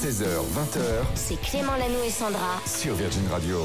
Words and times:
16h, 0.00 0.24
20h 0.24 0.80
C'est 1.14 1.40
Clément 1.42 1.72
Lanou 1.72 1.98
et 2.06 2.10
Sandra. 2.10 2.60
sur 2.64 2.94
Virgin 2.94 3.22
Radio. 3.30 3.58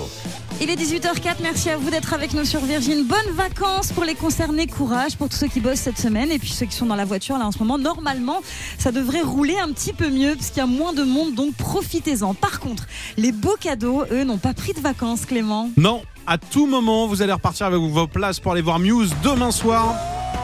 Il 0.60 0.70
est 0.70 0.76
18h04, 0.76 1.36
merci 1.42 1.70
à 1.70 1.78
vous 1.78 1.90
d'être 1.90 2.14
avec 2.14 2.34
nous 2.34 2.44
sur 2.46 2.60
Virgin. 2.62 3.06
Bonnes 3.06 3.34
vacances 3.36 3.92
pour 3.94 4.04
les 4.04 4.16
concernés, 4.16 4.68
courage 4.68 5.16
pour 5.16 5.30
tous 5.30 5.38
ceux 5.38 5.48
qui 5.48 5.60
bossent 5.62 5.80
cette 5.80 5.98
semaine 6.00 6.32
et 6.32 6.40
puis 6.40 6.50
ceux 6.50 6.66
qui 6.66 6.76
sont 6.76 6.88
dans 6.88 6.96
la 6.96 7.06
voiture 7.06 7.38
là 7.38 7.46
en 7.46 7.52
ce 7.52 7.60
moment. 7.60 7.78
Normalement, 7.78 8.42
ça 8.78 8.92
devrait 8.92 9.22
rouler 9.22 9.58
un 9.58 9.72
petit 9.72 9.94
peu 9.94 10.10
mieux 10.10 10.36
parce 10.36 10.48
qu'il 10.50 10.58
y 10.58 10.62
a 10.62 10.66
moins 10.66 10.94
de 10.94 11.04
monde, 11.04 11.36
donc 11.36 11.54
profitez-en. 11.56 12.34
Par 12.34 12.60
contre, 12.60 12.84
les 13.18 13.32
beaux 13.32 13.56
cadeaux, 13.60 14.04
eux, 14.12 14.24
n'ont 14.24 14.38
pas 14.38 14.54
pris 14.54 14.74
de 14.74 14.80
vacances, 14.82 15.26
Clément. 15.26 15.70
Non, 15.78 16.02
à 16.28 16.38
tout 16.38 16.66
moment, 16.68 17.08
vous 17.08 17.22
allez 17.22 17.34
repartir 17.34 17.68
avec 17.68 17.80
vos 17.80 18.08
places 18.08 18.40
pour 18.40 18.52
aller 18.52 18.62
voir 18.62 18.80
Muse 18.80 19.16
demain 19.24 19.52
soir. 19.52 19.96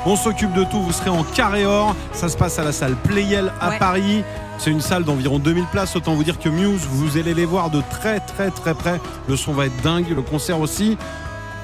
On 0.06 0.16
s'occupe 0.16 0.54
de 0.54 0.64
tout, 0.64 0.82
vous 0.82 0.94
serez 0.94 1.10
en 1.10 1.24
carré 1.24 1.66
or. 1.66 1.96
Ça 2.14 2.30
se 2.30 2.38
passe 2.38 2.58
à 2.60 2.64
la 2.64 2.72
salle 2.72 2.96
Playel 3.04 3.52
à 3.60 3.70
Ouais. 3.70 3.78
Paris. 3.80 4.24
C'est 4.64 4.70
une 4.70 4.80
salle 4.80 5.04
d'environ 5.06 5.40
2000 5.40 5.66
places. 5.72 5.96
Autant 5.96 6.14
vous 6.14 6.24
dire 6.24 6.38
que 6.38 6.48
Muse, 6.48 6.82
vous 6.88 7.18
allez 7.18 7.34
les 7.34 7.46
voir 7.46 7.72
de 7.72 7.82
très 7.90 8.20
très 8.20 8.52
très 8.52 8.76
près. 8.76 9.02
Le 9.28 9.36
son 9.36 9.54
va 9.54 9.66
être 9.66 9.82
dingue, 9.82 10.06
le 10.16 10.22
concert 10.22 10.60
aussi. 10.60 10.98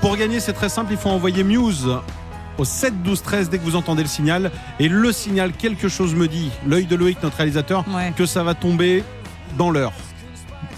Pour 0.02 0.17
gagner, 0.17 0.40
c'est 0.40 0.54
très 0.54 0.67
simple, 0.70 0.91
il 0.94 0.98
faut 0.98 1.09
envoyer 1.09 1.44
Muse 1.44 1.88
au 2.57 2.66
7 2.66 3.04
12 3.04 3.21
13 3.21 3.49
dès 3.52 3.59
que 3.59 3.63
vous 3.63 3.76
entendez 3.76 4.02
le 4.02 4.09
signal. 4.09 4.49
Et 4.80 4.90
le 4.90 5.12
signal, 5.12 5.52
quelque 5.54 5.90
chose 5.90 6.16
me 6.16 6.27
dit, 6.27 6.49
l'œil 6.66 6.88
de 6.88 6.95
Loïc, 6.95 7.21
notre 7.21 7.38
réalisateur, 7.38 7.85
Ouais. 7.95 8.12
que 8.18 8.26
ça 8.26 8.41
va 8.41 8.55
tomber 8.55 9.04
dans 9.59 9.70
l'heure. 9.70 9.93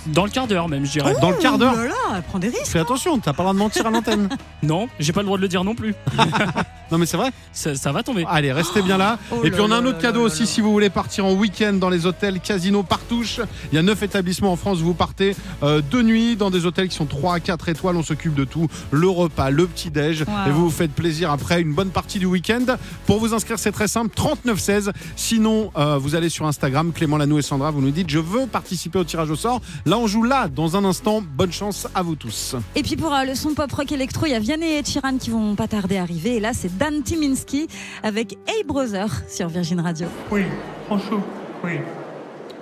Dans 0.07 0.25
le 0.25 0.29
quart 0.29 0.47
d'heure 0.47 0.67
même, 0.67 0.85
je 0.85 0.91
dirais. 0.91 1.15
Dans 1.21 1.29
le 1.29 1.37
quart 1.37 1.57
d'heure. 1.57 1.73
Oh 1.73 1.81
là 1.81 1.85
là, 2.15 2.21
prends 2.27 2.39
des 2.39 2.49
risques. 2.49 2.65
Fais 2.67 2.79
attention, 2.79 3.17
t'as 3.19 3.31
pas 3.31 3.43
le 3.43 3.47
droit 3.47 3.53
de 3.53 3.59
mentir 3.59 3.87
à 3.87 3.91
l'antenne. 3.91 4.27
Non, 4.61 4.89
j'ai 4.99 5.13
pas 5.13 5.21
le 5.21 5.25
droit 5.25 5.37
de 5.37 5.41
le 5.43 5.47
dire 5.47 5.63
non 5.63 5.73
plus. 5.75 5.95
Non 6.91 6.97
mais 6.97 7.05
c'est 7.05 7.17
vrai. 7.17 7.31
Ça, 7.53 7.75
ça 7.75 7.91
va 7.91 8.03
tomber. 8.03 8.25
Allez, 8.27 8.51
restez 8.51 8.81
bien 8.81 8.97
là. 8.97 9.19
Oh 9.31 9.43
Et 9.43 9.51
puis 9.51 9.61
on 9.61 9.71
a 9.71 9.77
un 9.77 9.85
autre 9.85 9.99
cadeau 9.99 10.21
là 10.21 10.25
aussi 10.25 10.41
là. 10.41 10.45
si 10.45 10.61
vous 10.61 10.71
voulez 10.71 10.89
partir 10.89 11.25
en 11.25 11.33
week-end 11.33 11.73
dans 11.73 11.89
les 11.89 12.05
hôtels 12.05 12.39
Casino 12.39 12.83
Partouche. 12.83 13.41
Il 13.71 13.75
y 13.75 13.77
a 13.77 13.81
neuf 13.81 14.01
établissements 14.03 14.51
en 14.51 14.55
France. 14.55 14.79
Vous 14.79 14.93
partez 14.93 15.35
euh, 15.63 15.81
de 15.81 16.01
nuit 16.01 16.35
dans 16.35 16.49
des 16.49 16.65
hôtels 16.65 16.89
qui 16.89 16.95
sont 16.95 17.05
3 17.05 17.35
à 17.35 17.39
4 17.39 17.69
étoiles. 17.69 17.95
On 17.95 18.03
s'occupe 18.03 18.33
de 18.33 18.43
tout. 18.43 18.67
Le 18.91 19.09
repas, 19.09 19.49
le 19.49 19.67
petit-déj. 19.67 20.21
Wow. 20.21 20.33
Et 20.47 20.51
vous 20.51 20.63
vous 20.65 20.69
faites 20.69 20.91
plaisir 20.91 21.31
après 21.31 21.61
une 21.61 21.73
bonne 21.73 21.89
partie 21.89 22.19
du 22.19 22.25
week-end. 22.25 22.65
Pour 23.05 23.19
vous 23.19 23.33
inscrire, 23.33 23.59
c'est 23.59 23.71
très 23.71 23.87
simple 23.87 24.11
3916. 24.15 24.91
Sinon, 25.15 25.71
euh, 25.77 25.97
vous 25.97 26.15
allez 26.15 26.29
sur 26.29 26.45
Instagram, 26.45 26.91
Clément 26.93 27.17
Lanou 27.17 27.39
et 27.39 27.41
Sandra. 27.41 27.71
Vous 27.71 27.81
nous 27.81 27.91
dites 27.91 28.09
Je 28.09 28.19
veux 28.19 28.47
participer 28.47 28.99
au 28.99 29.03
tirage 29.03 29.29
au 29.29 29.35
sort. 29.35 29.61
Là, 29.85 29.97
on 29.97 30.07
joue 30.07 30.23
là 30.23 30.47
dans 30.47 30.75
un 30.75 30.83
instant. 30.85 31.21
Bonne 31.21 31.51
chance 31.51 31.87
à 31.93 32.01
vous 32.01 32.15
tous. 32.15 32.55
Et 32.75 32.83
puis 32.83 32.95
pour 32.95 33.13
euh, 33.13 33.23
le 33.23 33.35
son 33.35 33.53
pop 33.53 33.71
rock 33.71 33.91
électro, 33.91 34.25
il 34.25 34.31
y 34.31 34.35
a 34.35 34.39
Vianney 34.39 34.77
et 34.77 34.83
Chiran 34.83 35.17
qui 35.17 35.29
vont 35.29 35.55
pas 35.55 35.67
tarder 35.67 35.97
à 35.97 36.01
arriver. 36.03 36.37
Et 36.37 36.39
là, 36.39 36.51
c'est 36.53 36.71
Dan 36.79 37.03
Timinski 37.03 37.67
avec 38.03 38.37
Hey 38.47 38.63
Brother 38.63 39.09
sur 39.27 39.49
Virgin 39.49 39.81
Radio. 39.81 40.07
Oui, 40.31 40.43
bonjour, 40.87 41.21
oui. 41.61 41.73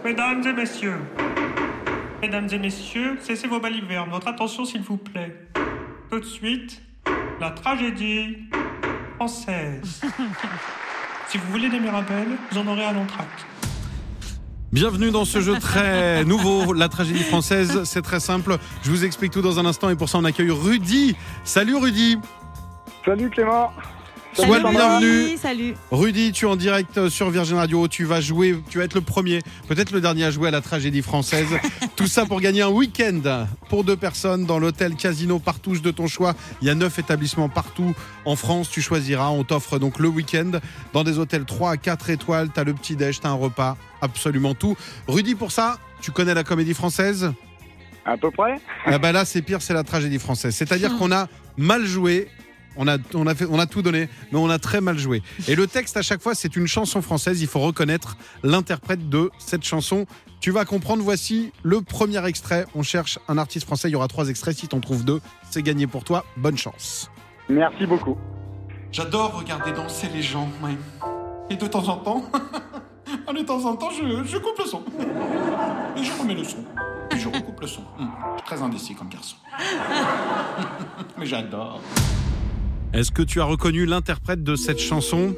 Mesdames 0.03 0.41
et 0.43 0.53
messieurs, 0.53 0.97
mesdames 2.19 2.47
et 2.51 2.57
messieurs, 2.57 3.19
cessez 3.21 3.47
vos 3.47 3.59
balivernes. 3.59 4.09
Votre 4.09 4.29
attention, 4.29 4.65
s'il 4.65 4.81
vous 4.81 4.97
plaît. 4.97 5.35
Tout 6.09 6.19
de 6.19 6.25
suite, 6.25 6.81
la 7.39 7.51
tragédie 7.51 8.37
française. 9.17 10.01
si 11.29 11.37
vous 11.37 11.51
voulez 11.51 11.69
des 11.69 11.79
mirabelles, 11.79 12.37
vous 12.51 12.57
en 12.57 12.65
aurez 12.65 12.85
à 12.85 12.93
l'entracte. 12.93 13.45
Bienvenue 14.71 15.11
dans 15.11 15.25
ce 15.25 15.41
jeu 15.41 15.59
très 15.59 16.23
nouveau, 16.25 16.73
la 16.73 16.89
tragédie 16.89 17.23
française. 17.23 17.83
C'est 17.83 18.01
très 18.01 18.19
simple. 18.19 18.57
Je 18.81 18.89
vous 18.89 19.05
explique 19.05 19.31
tout 19.31 19.43
dans 19.43 19.59
un 19.59 19.65
instant 19.67 19.91
et 19.91 19.95
pour 19.95 20.09
ça 20.09 20.17
on 20.17 20.25
accueille 20.25 20.49
Rudy. 20.49 21.15
Salut 21.43 21.75
Rudy. 21.75 22.17
Salut 23.05 23.29
Clément. 23.29 23.71
Sois 24.37 24.59
le 24.59 24.63
Salut, 24.63 24.75
bienvenu. 24.75 25.37
Salut. 25.37 25.73
Rudy, 25.89 26.31
tu 26.31 26.45
es 26.45 26.47
en 26.47 26.55
direct 26.55 27.09
sur 27.09 27.31
Virgin 27.31 27.57
Radio. 27.57 27.87
Tu 27.87 28.05
vas 28.05 28.21
jouer, 28.21 28.55
tu 28.69 28.77
vas 28.77 28.83
être 28.83 28.93
le 28.93 29.01
premier, 29.01 29.41
peut-être 29.67 29.89
le 29.91 29.99
dernier 29.99 30.25
à 30.25 30.31
jouer 30.31 30.49
à 30.49 30.51
la 30.51 30.61
tragédie 30.61 31.01
française. 31.01 31.47
Tout 31.95 32.05
ça 32.05 32.27
pour 32.27 32.39
gagner 32.39 32.61
un 32.61 32.69
week-end 32.69 33.47
pour 33.67 33.83
deux 33.83 33.95
personnes 33.97 34.45
dans 34.45 34.59
l'hôtel 34.59 34.95
Casino 34.95 35.39
Partouche 35.39 35.81
de 35.81 35.89
ton 35.89 36.05
choix. 36.05 36.35
Il 36.61 36.67
y 36.67 36.69
a 36.69 36.75
neuf 36.75 36.99
établissements 36.99 37.49
partout 37.49 37.95
en 38.25 38.35
France. 38.35 38.69
Tu 38.69 38.79
choisiras. 38.79 39.29
On 39.29 39.43
t'offre 39.43 39.79
donc 39.79 39.97
le 39.97 40.07
week-end 40.07 40.51
dans 40.93 41.03
des 41.03 41.17
hôtels 41.17 41.45
3 41.45 41.71
à 41.71 41.77
4 41.77 42.11
étoiles. 42.11 42.49
T'as 42.53 42.63
le 42.63 42.75
petit 42.75 42.95
déj, 42.95 43.19
t'as 43.19 43.29
un 43.29 43.33
repas, 43.33 43.75
absolument 44.01 44.53
tout. 44.53 44.77
Rudy, 45.07 45.33
pour 45.33 45.51
ça, 45.51 45.79
tu 45.99 46.11
connais 46.11 46.35
la 46.35 46.43
comédie 46.43 46.75
française? 46.75 47.33
À 48.05 48.15
peu 48.17 48.29
près 48.29 48.61
Ah 48.85 48.99
bah 48.99 49.11
là, 49.11 49.25
c'est 49.25 49.41
pire, 49.41 49.63
c'est 49.63 49.73
la 49.73 49.83
tragédie 49.83 50.19
française. 50.19 50.55
C'est-à-dire 50.55 50.95
qu'on 50.97 51.11
a 51.11 51.27
mal 51.57 51.85
joué. 51.87 52.27
On 52.77 52.87
a, 52.87 52.97
on, 53.13 53.27
a 53.27 53.35
fait, 53.35 53.45
on 53.49 53.59
a 53.59 53.65
tout 53.65 53.81
donné, 53.81 54.09
mais 54.31 54.39
on 54.39 54.49
a 54.49 54.59
très 54.59 54.81
mal 54.81 54.97
joué. 54.97 55.21
Et 55.47 55.55
le 55.55 55.67
texte, 55.67 55.97
à 55.97 56.01
chaque 56.01 56.21
fois, 56.21 56.35
c'est 56.35 56.55
une 56.55 56.67
chanson 56.67 57.01
française. 57.01 57.41
Il 57.41 57.47
faut 57.47 57.59
reconnaître 57.59 58.17
l'interprète 58.43 59.09
de 59.09 59.31
cette 59.39 59.63
chanson. 59.63 60.05
Tu 60.39 60.51
vas 60.51 60.65
comprendre. 60.65 61.03
Voici 61.03 61.51
le 61.63 61.81
premier 61.81 62.23
extrait. 62.25 62.65
On 62.75 62.83
cherche 62.83 63.19
un 63.27 63.37
artiste 63.37 63.65
français. 63.65 63.89
Il 63.89 63.93
y 63.93 63.95
aura 63.95 64.07
trois 64.07 64.29
extraits. 64.29 64.55
Si 64.57 64.67
t'en 64.67 64.79
trouves 64.79 65.03
deux, 65.05 65.21
c'est 65.49 65.63
gagné 65.63 65.87
pour 65.87 66.03
toi. 66.03 66.25
Bonne 66.37 66.57
chance. 66.57 67.09
Merci 67.49 67.85
beaucoup. 67.85 68.17
J'adore 68.91 69.37
regarder 69.37 69.71
danser 69.71 70.07
les 70.13 70.21
gens, 70.21 70.49
ouais. 70.63 70.77
Et 71.49 71.55
de 71.55 71.67
temps 71.67 71.87
en 71.87 71.97
temps, 71.97 72.23
de 73.33 73.41
temps 73.43 73.65
en 73.65 73.75
temps, 73.75 73.89
je, 73.91 74.23
je 74.25 74.37
coupe 74.37 74.59
le 74.59 74.65
son. 74.65 74.83
Et 75.95 76.03
je 76.03 76.11
remets 76.19 76.35
le 76.35 76.43
son. 76.43 76.63
Et 77.11 77.17
je 77.17 77.27
recoupe 77.27 77.61
le 77.61 77.67
son. 77.67 77.83
Je 77.97 78.03
suis 78.03 78.45
très 78.45 78.61
indécis 78.61 78.95
comme 78.95 79.09
garçon. 79.09 79.37
Mais 81.17 81.25
j'adore. 81.25 81.79
Est-ce 82.97 83.11
que 83.11 83.21
tu 83.21 83.39
as 83.41 83.43
reconnu 83.43 83.85
l'interprète 83.85 84.43
de 84.43 84.55
cette 84.55 84.79
chanson 84.79 85.35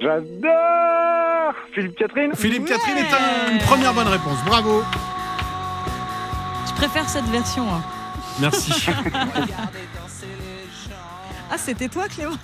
J'adore 0.00 1.54
Philippe 1.74 1.96
Catherine 1.96 2.32
Philippe 2.34 2.66
Catherine 2.66 2.98
est 2.98 3.12
un- 3.12 3.52
une 3.52 3.58
première 3.60 3.94
bonne 3.94 4.08
réponse. 4.08 4.36
Bravo. 4.44 4.82
Je 6.68 6.72
préfère 6.74 7.08
cette 7.08 7.24
version. 7.26 7.64
hein. 7.72 7.82
Merci. 8.40 8.72
Ah, 11.54 11.58
c'était 11.58 11.88
toi, 11.88 12.08
Clément? 12.08 12.36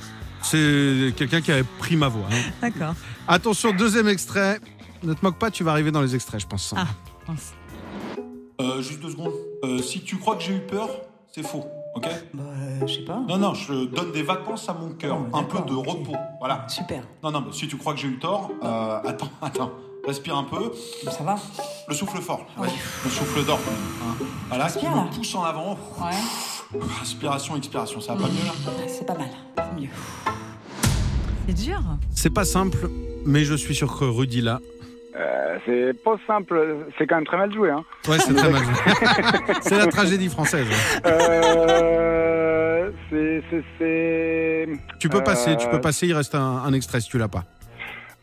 C'est 0.42 1.14
quelqu'un 1.16 1.40
qui 1.40 1.50
avait 1.50 1.64
pris 1.78 1.96
ma 1.96 2.08
voix. 2.08 2.26
hein. 2.30 2.50
D'accord. 2.60 2.94
Attention, 3.26 3.72
deuxième 3.72 4.06
extrait. 4.08 4.60
Ne 5.02 5.14
te 5.14 5.20
moque 5.24 5.38
pas, 5.38 5.50
tu 5.50 5.64
vas 5.64 5.70
arriver 5.70 5.90
dans 5.90 6.02
les 6.02 6.14
extraits, 6.14 6.42
je 6.42 6.46
pense. 6.46 6.74
Ah. 6.76 6.86
mince. 7.26 7.54
Euh, 8.60 8.82
juste 8.82 9.00
deux 9.00 9.10
secondes. 9.10 9.32
Euh, 9.64 9.78
si 9.80 10.02
tu 10.02 10.16
crois 10.16 10.36
que 10.36 10.42
j'ai 10.42 10.56
eu 10.56 10.60
peur, 10.60 10.90
c'est 11.34 11.42
faux, 11.46 11.64
ok 11.94 12.08
Bah, 12.34 12.42
je 12.86 12.94
sais 12.94 13.02
pas. 13.04 13.20
Non, 13.28 13.36
non, 13.38 13.54
je 13.54 13.86
donne 13.86 14.12
des 14.12 14.22
vacances 14.22 14.68
à 14.68 14.74
mon 14.74 14.90
cœur. 14.90 15.18
Oh, 15.32 15.36
un 15.36 15.42
peu 15.44 15.58
de 15.60 15.74
repos. 15.74 16.16
Voilà. 16.38 16.66
Super. 16.68 17.02
Non, 17.22 17.30
non, 17.30 17.42
mais 17.46 17.52
si 17.52 17.68
tu 17.68 17.76
crois 17.76 17.94
que 17.94 18.00
j'ai 18.00 18.08
eu 18.08 18.18
tort, 18.18 18.50
euh, 18.62 19.00
attends, 19.04 19.28
attends. 19.42 19.70
Respire 20.06 20.36
un 20.36 20.44
peu. 20.44 20.72
Ça 21.10 21.22
va 21.22 21.36
Le 21.86 21.94
souffle 21.94 22.18
fort. 22.22 22.46
Vas-y. 22.56 22.70
Le 23.04 23.10
souffle 23.10 23.44
d'or. 23.44 23.58
Hein. 23.68 24.24
Voilà, 24.48 24.70
qui 24.70 24.86
me 24.86 25.14
pousse 25.14 25.34
en 25.34 25.42
avant. 25.42 25.76
Ouais. 26.00 26.80
Inspiration, 27.02 27.56
expiration. 27.56 28.00
Ça 28.00 28.14
va 28.14 28.22
pas 28.22 28.28
mieux 28.28 28.44
là? 28.46 28.82
C'est 28.86 29.04
pas 29.06 29.14
mal. 29.16 29.28
Mieux. 29.78 29.88
C'est 31.46 31.54
dur. 31.54 31.80
C'est 32.14 32.30
pas 32.32 32.44
simple, 32.44 32.88
mais 33.26 33.44
je 33.44 33.54
suis 33.54 33.74
sûr 33.74 33.98
que 33.98 34.04
Rudy 34.04 34.40
là. 34.40 34.60
Euh, 35.16 35.58
C'est 35.66 36.02
pas 36.04 36.16
simple, 36.26 36.86
c'est 36.96 37.06
quand 37.06 37.16
même 37.16 37.26
très 37.26 37.36
mal 37.38 37.52
joué. 37.52 37.70
Hein. 37.70 37.84
Ouais, 38.08 38.18
c'est 38.18 38.34
très 38.34 38.50
mal. 38.50 38.62
joué. 38.62 38.74
c'est 39.62 39.78
la 39.78 39.86
tragédie 39.86 40.28
française. 40.28 40.66
Euh, 41.06 42.90
c'est-. 43.10 44.68
Tu 44.98 45.08
peux 45.08 45.18
Euh, 45.18 45.20
passer, 45.22 45.56
tu 45.56 45.68
peux 45.68 45.80
passer, 45.80 46.06
il 46.06 46.14
reste 46.14 46.34
un, 46.34 46.40
un 46.64 46.72
extrait 46.72 47.00
si 47.00 47.08
tu 47.08 47.18
l'as 47.18 47.28
pas. 47.28 47.44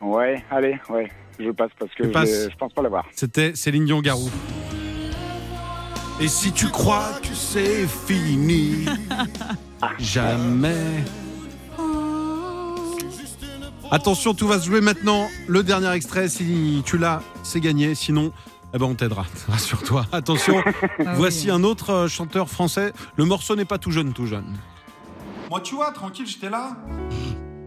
Ouais, 0.00 0.44
allez, 0.50 0.78
ouais, 0.90 1.10
je 1.40 1.50
passe 1.50 1.70
parce 1.78 1.92
que 1.94 2.04
je, 2.04 2.56
pense 2.56 2.72
pas 2.72 2.82
l'avoir. 2.82 3.06
C'était 3.12 3.54
Céline 3.54 3.84
Dion 3.86 4.00
Garou. 4.00 4.30
Et 6.20 6.28
si 6.28 6.52
tu 6.52 6.68
crois 6.68 7.10
que 7.22 7.34
c'est 7.34 7.86
fini, 7.86 8.86
jamais. 9.98 11.04
Attention, 13.90 14.34
tout 14.34 14.46
va 14.48 14.58
se 14.58 14.66
jouer 14.66 14.80
maintenant. 14.80 15.28
Le 15.46 15.62
dernier 15.62 15.90
extrait, 15.92 16.28
si 16.28 16.82
tu 16.84 16.98
l'as, 16.98 17.22
c'est 17.42 17.60
gagné. 17.60 17.94
Sinon, 17.94 18.32
eh 18.74 18.78
ben 18.78 18.86
on 18.86 18.94
t'aidera. 18.94 19.24
Rassure-toi. 19.48 20.06
Attention, 20.12 20.62
Ah 21.06 21.14
voici 21.14 21.46
oui. 21.46 21.52
un 21.52 21.62
autre 21.64 21.90
euh, 21.90 22.08
chanteur 22.08 22.48
français. 22.48 22.92
Le 23.16 23.24
morceau 23.24 23.54
n'est 23.56 23.64
pas 23.64 23.78
tout 23.78 23.90
jeune, 23.92 24.12
tout 24.12 24.26
jeune. 24.26 24.56
Moi, 25.50 25.60
tu 25.60 25.76
vois, 25.76 25.92
tranquille, 25.92 26.26
j'étais 26.26 26.50
là. 26.50 26.76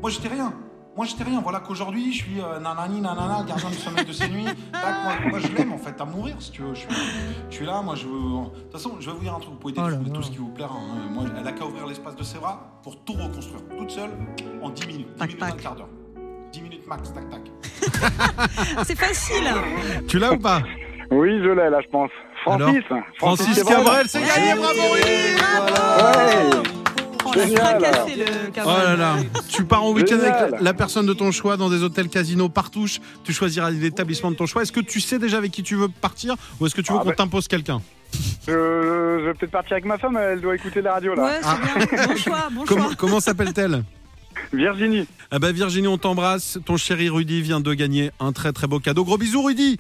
Moi, 0.01 0.10
j'étais 0.10 0.27
rien. 0.27 0.54
Moi, 0.98 1.06
j'étais 1.06 1.24
rien. 1.24 1.39
Voilà 1.42 1.62
qu'aujourd'hui, 1.62 2.12
je 2.12 2.18
suis 2.24 2.42
euh, 2.42 2.60
nanani, 2.60 3.00
nanana, 3.00 3.44
gardien 3.48 3.69
du 3.69 3.77
sommeil 3.77 4.04
de 4.04 4.12
ces 4.12 4.27
nuits. 4.27 4.44
Tac, 4.74 4.95
moi, 5.06 5.13
moi, 5.30 5.39
je 5.39 5.48
l'aime, 5.56 5.72
en 5.72 5.77
fait, 5.77 6.00
à 6.01 6.04
mourir, 6.06 6.36
si 6.39 6.51
tu 6.51 6.62
veux. 6.62 6.74
Je 6.74 6.80
suis, 6.81 6.89
je 7.50 7.56
suis 7.56 7.65
là, 7.65 7.81
moi, 7.81 7.95
je 7.95 8.06
veux. 8.06 8.12
De 8.12 8.60
toute 8.63 8.72
façon, 8.74 8.98
je 9.00 9.10
vais 9.10 9.15
vous 9.15 9.24
dire 9.24 9.33
un 9.33 9.39
truc. 9.39 9.54
Vous 9.54 9.60
pouvez 9.60 9.74
Oh 9.77 9.88
là. 9.88 9.98
tout 10.13 10.22
ce 10.22 10.31
qui 10.31 10.38
vous 10.38 10.50
plaira. 10.50 10.75
hein. 10.75 11.07
Moi, 11.13 11.24
elle 11.39 11.48
a 11.48 11.54
qu'à 11.54 11.65
ouvrir 11.65 11.88
l'espace 11.88 12.18
de 12.18 12.24
ses 12.24 12.39
bras 12.39 12.80
pour 12.83 13.01
tout 13.06 13.13
reconstruire. 13.13 13.62
Toute 13.77 13.92
seule, 13.92 14.12
en 14.62 14.69
10 14.69 14.88
minutes. 14.88 15.07
10 15.13 15.18
Tac, 15.18 15.27
minutes, 15.30 15.39
tac. 15.39 15.54
un 15.54 15.56
quart 15.57 15.75
d'heure. 15.75 15.88
10 16.51 16.62
minutes 16.62 16.88
max, 16.88 17.12
tac, 17.13 17.24
tac. 17.30 17.42
C'est 18.86 18.98
facile. 18.98 19.54
Tu 20.07 20.19
l'as 20.19 20.34
ou 20.34 20.38
pas 20.40 20.62
Oui, 21.12 21.40
je 21.44 21.50
l'ai 21.50 21.69
là, 21.69 21.80
je 21.84 21.90
pense. 21.90 22.10
Francis. 22.44 22.84
Francis 23.18 23.63
Cabrel. 23.63 23.75
Cabrel, 23.78 24.06
c'est 24.07 24.22
gagné, 24.22 24.54
bravo 24.56 24.80
Ouais. 24.80 26.50
Oh, 27.25 27.31
la 27.36 27.44
Génial. 27.46 27.80
fracassé, 27.81 28.16
le 28.16 28.25
Oh 28.66 28.68
là 28.86 28.96
là, 28.96 29.16
tu 29.50 29.63
pars 29.66 29.84
en 29.84 29.92
week-end 29.92 30.18
avec 30.19 30.51
la- 30.54 30.62
la 30.62 30.74
personne 30.74 31.06
de 31.06 31.13
ton 31.13 31.31
choix 31.31 31.57
dans 31.57 31.69
des 31.69 31.84
hôtels 31.84 32.07
casinos 32.10 32.50
partouche, 32.50 33.00
tu 33.24 33.34
choisiras 33.34 33.69
l'établissement 33.69 34.31
de 34.31 34.36
ton 34.36 34.46
choix. 34.48 34.63
Est-ce 34.63 34.72
que 34.72 34.80
tu 34.80 35.00
sais 35.00 35.19
déjà 35.19 35.38
avec 35.38 35.51
qui 35.51 35.62
tu 35.62 35.75
veux 35.75 35.90
partir 35.90 36.36
ou 36.60 36.66
est-ce 36.66 36.74
que 36.74 36.81
tu 36.81 36.92
veux 36.92 36.98
Ah 37.00 37.04
qu'on 37.04 37.10
bah- 37.10 37.16
t'impose 37.16 37.48
quelqu'un 37.48 37.81
Je, 38.48 38.51
je 38.51 39.25
vais 39.25 39.34
peut-être 39.36 39.51
partir 39.51 39.74
avec 39.74 39.86
ma 39.86 39.98
femme, 39.98 40.18
elle 40.18 40.42
doit 40.42 40.56
écouter 40.56 40.81
la 40.81 40.94
radio 40.94 41.13
là. 41.13 41.24
Ouais, 41.25 41.40
c'est 41.42 41.96
bien. 41.96 42.07
Bon 42.07 42.16
choix, 42.16 42.48
bon 42.51 42.63
Comment, 42.66 42.86
choix. 42.86 42.96
comment 42.98 43.19
s'appelle-t-elle? 43.19 43.84
Virginie. 44.53 45.06
Ah 45.31 45.39
bah 45.39 45.51
Virginie, 45.51 45.88
on 45.88 45.97
t'embrasse. 45.97 46.57
Ton 46.65 46.77
chéri 46.77 47.09
Rudy 47.09 47.41
vient 47.41 47.59
de 47.59 47.74
gagner 47.74 48.12
un 48.19 48.31
très 48.31 48.51
très 48.51 48.68
beau 48.68 48.80
cadeau. 48.80 49.03
Gros 49.06 49.18
bisous 49.18 49.44
Rudy 49.44 49.80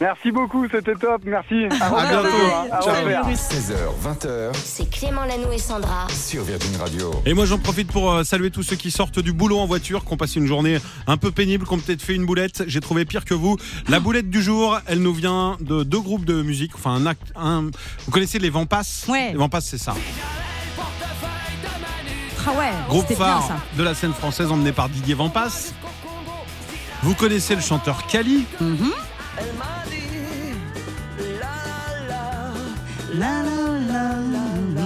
Merci 0.00 0.30
beaucoup, 0.32 0.66
c'était 0.70 0.94
top, 0.94 1.20
merci. 1.26 1.66
À, 1.78 1.84
À 1.94 2.08
bientôt. 2.08 2.28
Revoir. 2.30 3.28
16h, 3.30 3.74
20h 4.02 4.50
C'est 4.54 4.88
Clément 4.88 5.26
Lanou 5.26 5.52
et 5.52 5.58
Sandra. 5.58 6.08
sur 6.08 6.42
Virgin 6.42 6.74
Radio. 6.76 7.10
Et 7.26 7.34
moi 7.34 7.44
j'en 7.44 7.58
profite 7.58 7.92
pour 7.92 8.10
euh, 8.10 8.24
saluer 8.24 8.50
tous 8.50 8.62
ceux 8.62 8.76
qui 8.76 8.90
sortent 8.90 9.18
du 9.18 9.34
boulot 9.34 9.58
en 9.58 9.66
voiture, 9.66 10.02
qui 10.06 10.12
ont 10.14 10.16
passé 10.16 10.40
une 10.40 10.46
journée 10.46 10.78
un 11.06 11.18
peu 11.18 11.30
pénible, 11.30 11.66
qui 11.66 11.74
ont 11.74 11.78
peut-être 11.78 12.00
fait 12.00 12.14
une 12.14 12.24
boulette. 12.24 12.64
J'ai 12.66 12.80
trouvé 12.80 13.04
pire 13.04 13.26
que 13.26 13.34
vous. 13.34 13.58
La 13.90 14.00
boulette 14.00 14.30
du 14.30 14.40
jour, 14.42 14.80
elle 14.86 15.00
nous 15.00 15.12
vient 15.12 15.58
de 15.60 15.82
deux 15.82 16.00
groupes 16.00 16.24
de 16.24 16.40
musique. 16.40 16.72
Enfin 16.76 16.92
un 16.92 17.04
acte. 17.04 17.30
Un... 17.36 17.64
Vous 18.06 18.10
connaissez 18.10 18.38
les 18.38 18.48
Vampas? 18.48 19.04
Ouais. 19.06 19.32
Les 19.32 19.36
Vampas 19.38 19.60
c'est 19.60 19.76
ça. 19.76 19.94
Ah 22.46 22.52
ouais, 22.58 22.70
Groupe 22.88 23.08
bien 23.08 23.16
phare 23.16 23.46
ça. 23.48 23.56
de 23.76 23.82
la 23.82 23.94
scène 23.94 24.12
française 24.12 24.50
emmené 24.50 24.72
par 24.72 24.88
Didier 24.88 25.14
Vampas. 25.14 25.72
Vous 27.02 27.14
connaissez 27.14 27.54
le 27.54 27.60
chanteur 27.60 28.06
Kali 28.06 28.44
Mhm. 28.60 28.92
La, 33.14 33.42
la. 33.42 33.69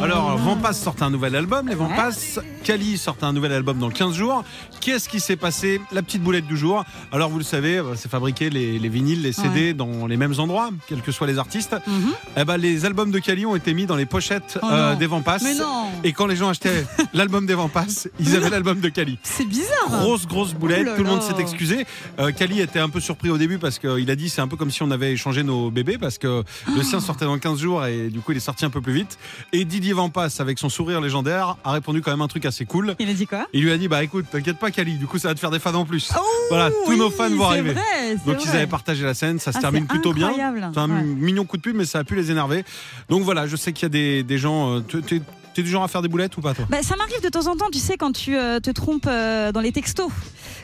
Alors, 0.04 0.36
Vampas 0.36 0.74
sortent 0.74 1.00
un 1.00 1.08
nouvel 1.08 1.34
album, 1.34 1.66
les 1.66 1.74
Vampas. 1.74 2.38
Kali 2.62 2.98
sortent 2.98 3.24
un 3.24 3.32
nouvel 3.32 3.52
album 3.52 3.78
dans 3.78 3.88
15 3.88 4.14
jours. 4.14 4.44
Qu'est-ce 4.82 5.08
qui 5.08 5.18
s'est 5.18 5.36
passé? 5.36 5.80
La 5.92 6.02
petite 6.02 6.22
boulette 6.22 6.46
du 6.46 6.58
jour. 6.58 6.84
Alors, 7.10 7.30
vous 7.30 7.38
le 7.38 7.44
savez, 7.44 7.78
euh, 7.78 7.94
c'est 7.96 8.10
fabriquer 8.10 8.50
les, 8.50 8.78
les 8.78 8.88
vinyles, 8.90 9.22
les 9.22 9.32
CD 9.32 9.72
dans 9.72 10.06
les 10.06 10.18
mêmes 10.18 10.34
endroits, 10.36 10.68
quels 10.88 11.00
que 11.00 11.10
soient 11.10 11.26
les 11.26 11.38
artistes. 11.38 11.74
Mhm. 11.86 12.12
Eh 12.36 12.44
ben, 12.44 12.58
les 12.58 12.84
albums 12.84 13.10
de 13.10 13.18
Kali 13.18 13.46
ont 13.46 13.56
été 13.56 13.72
mis 13.72 13.86
dans 13.86 13.96
les 13.96 14.04
pochettes 14.04 14.58
Oh 14.62 14.66
euh, 14.70 14.94
des 14.94 15.06
Vampas. 15.06 15.38
Mais 15.42 15.54
non. 15.54 15.86
Et 16.04 16.12
quand 16.12 16.26
les 16.26 16.36
gens 16.36 16.50
achetaient 16.50 16.84
l'album 17.14 17.46
des 17.46 17.54
Vampas, 17.54 18.06
ils 18.20 18.36
avaient 18.36 18.50
l'album 18.50 18.80
de 18.80 18.90
Kali. 18.90 19.18
C'est 19.22 19.48
bizarre. 19.48 19.88
Grosse, 19.88 20.26
grosse 20.26 20.52
boulette. 20.52 20.86
Oh 20.86 20.96
Tout 20.98 21.04
le 21.04 21.08
monde 21.08 21.22
s'est 21.22 21.40
excusé. 21.40 21.86
Euh, 22.18 22.30
Kali 22.30 22.60
était 22.60 22.78
un 22.78 22.90
peu 22.90 23.00
surpris 23.00 23.30
au 23.30 23.38
début 23.38 23.56
parce 23.56 23.78
qu'il 23.78 24.10
a 24.10 24.16
dit 24.16 24.28
c'est 24.28 24.42
un 24.42 24.48
peu 24.48 24.56
comme 24.58 24.70
si 24.70 24.82
on 24.82 24.90
avait 24.90 25.12
échangé 25.14 25.42
nos 25.42 25.70
bébés 25.70 25.96
parce 25.96 26.18
que 26.18 26.44
le 26.76 26.82
sien 26.82 27.00
sortait 27.00 27.24
dans 27.24 27.38
15 27.38 27.58
jours 27.58 27.86
et 27.86 28.10
du 28.10 28.20
coup 28.20 28.32
il 28.32 28.36
est 28.36 28.40
sorti 28.40 28.66
un 28.66 28.70
peu 28.70 28.82
plus 28.82 28.92
vite. 28.92 29.18
Et 29.54 29.64
Didier 29.64 29.93
Vampas, 29.94 30.36
avec 30.40 30.58
son 30.58 30.68
sourire 30.68 31.00
légendaire, 31.00 31.56
a 31.64 31.72
répondu 31.72 32.02
quand 32.02 32.10
même 32.10 32.20
un 32.20 32.28
truc 32.28 32.44
assez 32.44 32.64
cool. 32.66 32.94
Il 32.98 33.08
a 33.08 33.14
dit 33.14 33.26
quoi? 33.26 33.46
Il 33.52 33.62
lui 33.62 33.72
a 33.72 33.78
dit 33.78 33.88
bah 33.88 34.02
écoute, 34.04 34.26
t'inquiète 34.30 34.58
pas 34.58 34.70
Kali, 34.70 34.96
du 34.98 35.06
coup 35.06 35.18
ça 35.18 35.28
va 35.28 35.34
te 35.34 35.40
faire 35.40 35.50
des 35.50 35.58
fans 35.58 35.74
en 35.74 35.84
plus. 35.84 36.10
Oh, 36.16 36.20
voilà, 36.50 36.70
tous 36.70 36.90
oui, 36.90 36.98
nos 36.98 37.10
fans 37.10 37.30
vont 37.30 37.44
arriver. 37.46 37.72
vrai, 37.72 38.16
Donc 38.26 38.44
ils 38.44 38.50
avaient 38.50 38.66
partagé 38.66 39.04
la 39.04 39.14
scène, 39.14 39.38
ça 39.38 39.52
se 39.52 39.58
Ah, 39.58 39.60
termine 39.62 39.86
plutôt 39.86 40.12
bien. 40.12 40.32
C'est 40.72 40.80
un 40.80 40.90
Ouais. 40.90 41.02
mignon 41.02 41.44
coup 41.44 41.56
de 41.56 41.62
pub, 41.62 41.76
mais 41.76 41.84
ça 41.86 42.00
a 42.00 42.04
pu 42.04 42.14
les 42.14 42.30
énerver. 42.30 42.64
Donc 43.08 43.22
voilà, 43.22 43.46
je 43.46 43.56
sais 43.56 43.72
qu'il 43.72 43.84
y 43.84 43.86
a 43.86 43.88
des, 43.88 44.22
des 44.22 44.38
gens. 44.38 44.76
euh, 44.76 44.80
t'es 45.54 45.62
du 45.62 45.70
genre 45.70 45.84
à 45.84 45.88
faire 45.88 46.02
des 46.02 46.08
boulettes 46.08 46.36
ou 46.36 46.40
pas 46.40 46.52
toi? 46.52 46.64
Bah, 46.68 46.82
ça 46.82 46.96
m'arrive 46.96 47.22
de 47.22 47.28
temps 47.28 47.46
en 47.46 47.56
temps, 47.56 47.68
tu 47.72 47.78
sais, 47.78 47.96
quand 47.96 48.10
tu 48.10 48.36
euh, 48.36 48.58
te 48.58 48.70
trompes 48.70 49.06
euh, 49.06 49.52
dans 49.52 49.60
les 49.60 49.70
textos. 49.70 50.10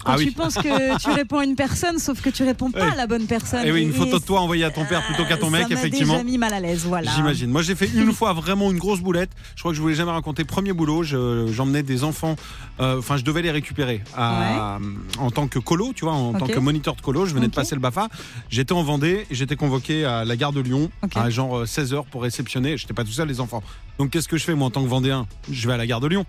Quand 0.05 0.13
Ah 0.13 0.17
tu 0.19 0.25
oui. 0.25 0.31
penses 0.31 0.55
que 0.55 0.99
tu 0.99 1.11
réponds 1.15 1.39
à 1.39 1.45
une 1.45 1.57
personne, 1.57 1.99
sauf 1.99 2.21
que 2.23 2.31
tu 2.31 2.43
réponds 2.43 2.71
pas 2.71 2.87
Oui. 2.87 2.93
à 2.93 2.97
la 2.97 3.07
bonne 3.07 3.27
personne. 3.27 3.63
Eh 3.65 3.73
oui, 3.73 3.83
une 3.83 3.91
Et- 3.91 3.93
photo 3.93 4.19
de 4.19 4.25
toi 4.25 4.41
envoyée 4.41 4.65
à 4.65 4.71
ton 4.71 4.85
père 4.85 5.05
plutôt 5.07 5.25
qu'à 5.25 5.37
ton 5.37 5.51
ça 5.51 5.59
mec, 5.59 5.69
m'a 5.69 5.75
effectivement. 5.77 6.15
déjà 6.15 6.25
mis 6.25 6.39
mal 6.39 6.53
à 6.55 6.61
l'aise, 6.61 6.85
voilà. 6.87 7.11
J'imagine. 7.15 7.51
Moi, 7.51 7.63
j'ai 7.63 7.75
fait 7.75 7.91
une 7.95 8.13
fois 8.15 8.33
vraiment 8.33 8.71
une 8.71 8.79
grosse 8.79 9.01
boulette. 9.01 9.31
Je 9.57 9.61
crois 9.63 9.73
que 9.73 9.77
je 9.77 9.83
vous 9.83 9.89
l'ai 9.89 9.95
jamais 9.95 10.11
raconté. 10.13 10.45
Premier 10.45 10.73
boulot, 10.73 11.03
je- 11.03 11.49
j'emmenais 11.53 11.83
des 11.83 12.05
enfants. 12.05 12.37
euh, 12.81 12.99
Enfin, 12.99 13.17
je 13.19 13.25
devais 13.25 13.43
les 13.43 13.51
récupérer 13.51 14.03
à- 14.17 14.79
en 15.19 15.31
tant 15.31 15.47
que 15.49 15.59
colo, 15.59 15.93
tu 15.95 16.05
vois, 16.07 16.15
en 16.15 16.33
tant 16.33 16.47
que 16.47 16.59
moniteur 16.59 16.97
de 16.97 17.01
colo. 17.03 17.27
Je 17.27 17.35
venais 17.35 17.49
de 17.49 17.55
passer 17.55 17.75
le 17.75 17.81
Bafa. 17.81 18.09
J'étais 18.49 18.73
en 18.73 18.83
Vendée 18.83 19.27
et 19.31 19.35
j'étais 19.35 19.57
convoqué 19.57 20.05
à 20.05 20.25
la 20.25 20.37
gare 20.37 20.53
de 20.53 20.61
Lyon 20.61 20.91
à 21.15 21.29
genre 21.31 21.67
16 21.69 21.93
h 21.93 22.05
pour 22.11 22.23
réceptionner. 22.23 22.77
J'étais 22.79 22.95
pas 22.95 23.05
tout 23.05 23.13
seul, 23.13 23.29
les 23.29 23.41
enfants. 23.41 23.63
Donc, 23.99 24.11
qu'est-ce 24.11 24.29
que 24.29 24.39
je 24.39 24.45
fais 24.45 24.55
moi 24.55 24.69
en 24.69 24.71
tant 24.71 24.83
que 24.83 24.89
Vendéen? 24.89 25.27
Je 25.51 25.67
vais 25.69 25.75
à 25.75 25.77
la 25.77 25.87
gare 25.87 26.01
de 26.01 26.07
Lyon. 26.09 26.25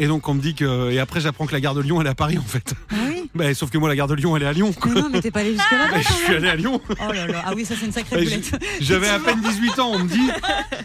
Et 0.00 0.06
donc 0.06 0.28
on 0.28 0.34
me 0.34 0.40
dit 0.40 0.54
que 0.54 0.90
et 0.90 0.98
après 1.00 1.20
j'apprends 1.20 1.46
que 1.46 1.52
la 1.52 1.60
gare 1.60 1.74
de 1.74 1.80
Lyon 1.80 2.00
elle 2.00 2.06
est 2.06 2.10
à 2.10 2.14
Paris 2.14 2.38
en 2.38 2.42
fait. 2.42 2.74
Ah 2.90 2.94
oui 3.08 3.14
Bah, 3.34 3.52
sauf 3.54 3.68
que 3.70 3.78
moi 3.78 3.88
la 3.88 3.96
gare 3.96 4.06
de 4.06 4.14
Lyon 4.14 4.36
elle 4.36 4.42
est 4.44 4.46
à 4.46 4.52
Lyon. 4.52 4.72
quoi. 4.72 4.90
Mais 4.94 5.00
non, 5.00 5.08
mais 5.12 5.20
t'es 5.20 5.30
pas 5.30 5.40
allé 5.40 5.52
jusque 5.52 5.70
là. 5.70 5.88
Bah, 5.90 5.96
je 6.00 6.12
suis 6.12 6.34
allé 6.34 6.48
à 6.48 6.56
Lyon. 6.56 6.80
Oh 6.88 7.12
là 7.12 7.26
là, 7.26 7.42
ah 7.46 7.52
oui, 7.54 7.64
ça 7.64 7.74
c'est 7.78 7.84
une 7.86 7.92
sacrée 7.92 8.16
Bah, 8.16 8.22
boulette. 8.22 8.56
J'avais 8.80 9.08
à 9.08 9.18
peine 9.18 9.40
18 9.40 9.78
ans, 9.80 9.90
on 9.94 9.98
me 9.98 10.08
dit, 10.08 10.30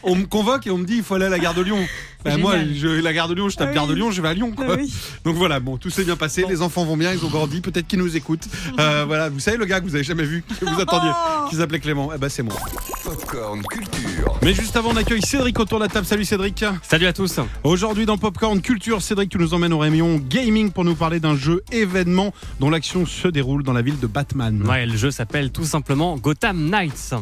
on 0.03 0.15
me 0.15 0.25
convoque 0.25 0.67
et 0.67 0.71
on 0.71 0.77
me 0.77 0.85
dit 0.85 0.97
il 0.97 1.03
faut 1.03 1.15
aller 1.15 1.25
à 1.25 1.29
la 1.29 1.39
gare 1.39 1.53
de 1.53 1.61
Lyon. 1.61 1.79
Bah, 2.25 2.37
moi, 2.37 2.55
je, 2.73 2.87
la 2.87 3.11
gare 3.13 3.27
de 3.27 3.33
Lyon, 3.33 3.49
je 3.49 3.57
tape 3.57 3.69
Ah 3.71 3.75
gare 3.75 3.87
de. 3.87 3.93
Lyon, 3.93 4.09
je 4.11 4.21
vais 4.21 4.29
à 4.29 4.33
Lyon. 4.33 4.51
quoi. 4.51 4.65
Ah 4.69 4.75
oui. 4.77 4.93
Donc 5.25 5.35
voilà, 5.35 5.59
bon, 5.59 5.77
tout 5.77 5.89
s'est 5.89 6.05
bien 6.05 6.15
passé, 6.15 6.45
les 6.47 6.61
enfants 6.61 6.85
vont 6.85 6.95
bien, 6.97 7.11
ils 7.13 7.23
ont 7.25 7.29
grandi, 7.29 7.59
peut-être 7.61 7.85
qu'ils 7.87 7.99
nous 7.99 8.15
écoutent. 8.15 8.47
Euh, 8.79 9.03
voilà, 9.05 9.29
vous 9.29 9.39
savez 9.39 9.57
le 9.57 9.65
gars 9.65 9.79
que 9.81 9.85
vous 9.85 9.95
avez 9.95 10.03
jamais 10.05 10.23
vu, 10.23 10.43
que 10.59 10.65
vous 10.65 10.79
attendiez, 10.81 11.11
Oh. 11.13 11.49
qui 11.49 11.57
s'appelait 11.57 11.79
Clément, 11.79 12.11
eh 12.15 12.17
ben 12.17 12.29
c'est 12.29 12.41
moi. 12.43 12.55
Popcorn 13.03 13.61
Culture. 13.69 14.39
Mais 14.41 14.53
juste 14.53 14.75
avant, 14.77 14.91
on 14.93 14.95
accueille 14.95 15.21
Cédric 15.21 15.59
autour 15.59 15.79
de 15.79 15.83
la 15.83 15.89
table. 15.89 16.05
Salut 16.07 16.23
Cédric. 16.25 16.63
Salut 16.81 17.05
à 17.07 17.13
tous. 17.13 17.39
Aujourd'hui 17.63 18.05
dans 18.05 18.17
Popcorn 18.17 18.61
Culture, 18.61 19.01
Cédric, 19.03 19.29
tu 19.29 19.37
nous 19.37 19.53
emmènes 19.53 19.73
au 19.73 19.79
Réunion 19.79 20.17
Gaming 20.17 20.71
pour 20.71 20.85
nous 20.85 20.95
parler 20.95 21.19
d'un 21.19 21.35
jeu 21.35 21.61
événement 21.73 22.33
dont 22.61 22.69
l'action 22.69 23.05
se 23.05 23.27
déroule 23.27 23.61
dans 23.61 23.73
la 23.73 23.81
ville 23.81 23.99
de 23.99 24.07
Batman. 24.07 24.63
Ouais, 24.65 24.85
le 24.85 24.95
jeu 24.95 25.11
s'appelle 25.11 25.51
tout 25.51 25.65
simplement 25.65 26.15
Gotham 26.15 26.69
Knights. 26.69 27.13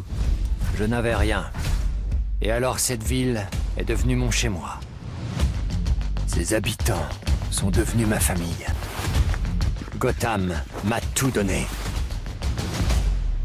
Je 0.77 0.83
n'avais 0.83 1.15
rien. 1.15 1.45
Et 2.39 2.51
alors 2.51 2.77
cette 2.77 3.01
ville 3.01 3.47
est 3.77 3.83
devenue 3.83 4.15
mon 4.15 4.29
chez-moi. 4.29 4.79
Ses 6.27 6.53
habitants 6.53 7.09
sont 7.49 7.71
devenus 7.71 8.07
ma 8.07 8.19
famille. 8.19 8.65
Gotham 9.97 10.53
m'a 10.85 11.01
tout 11.15 11.31
donné. 11.31 11.65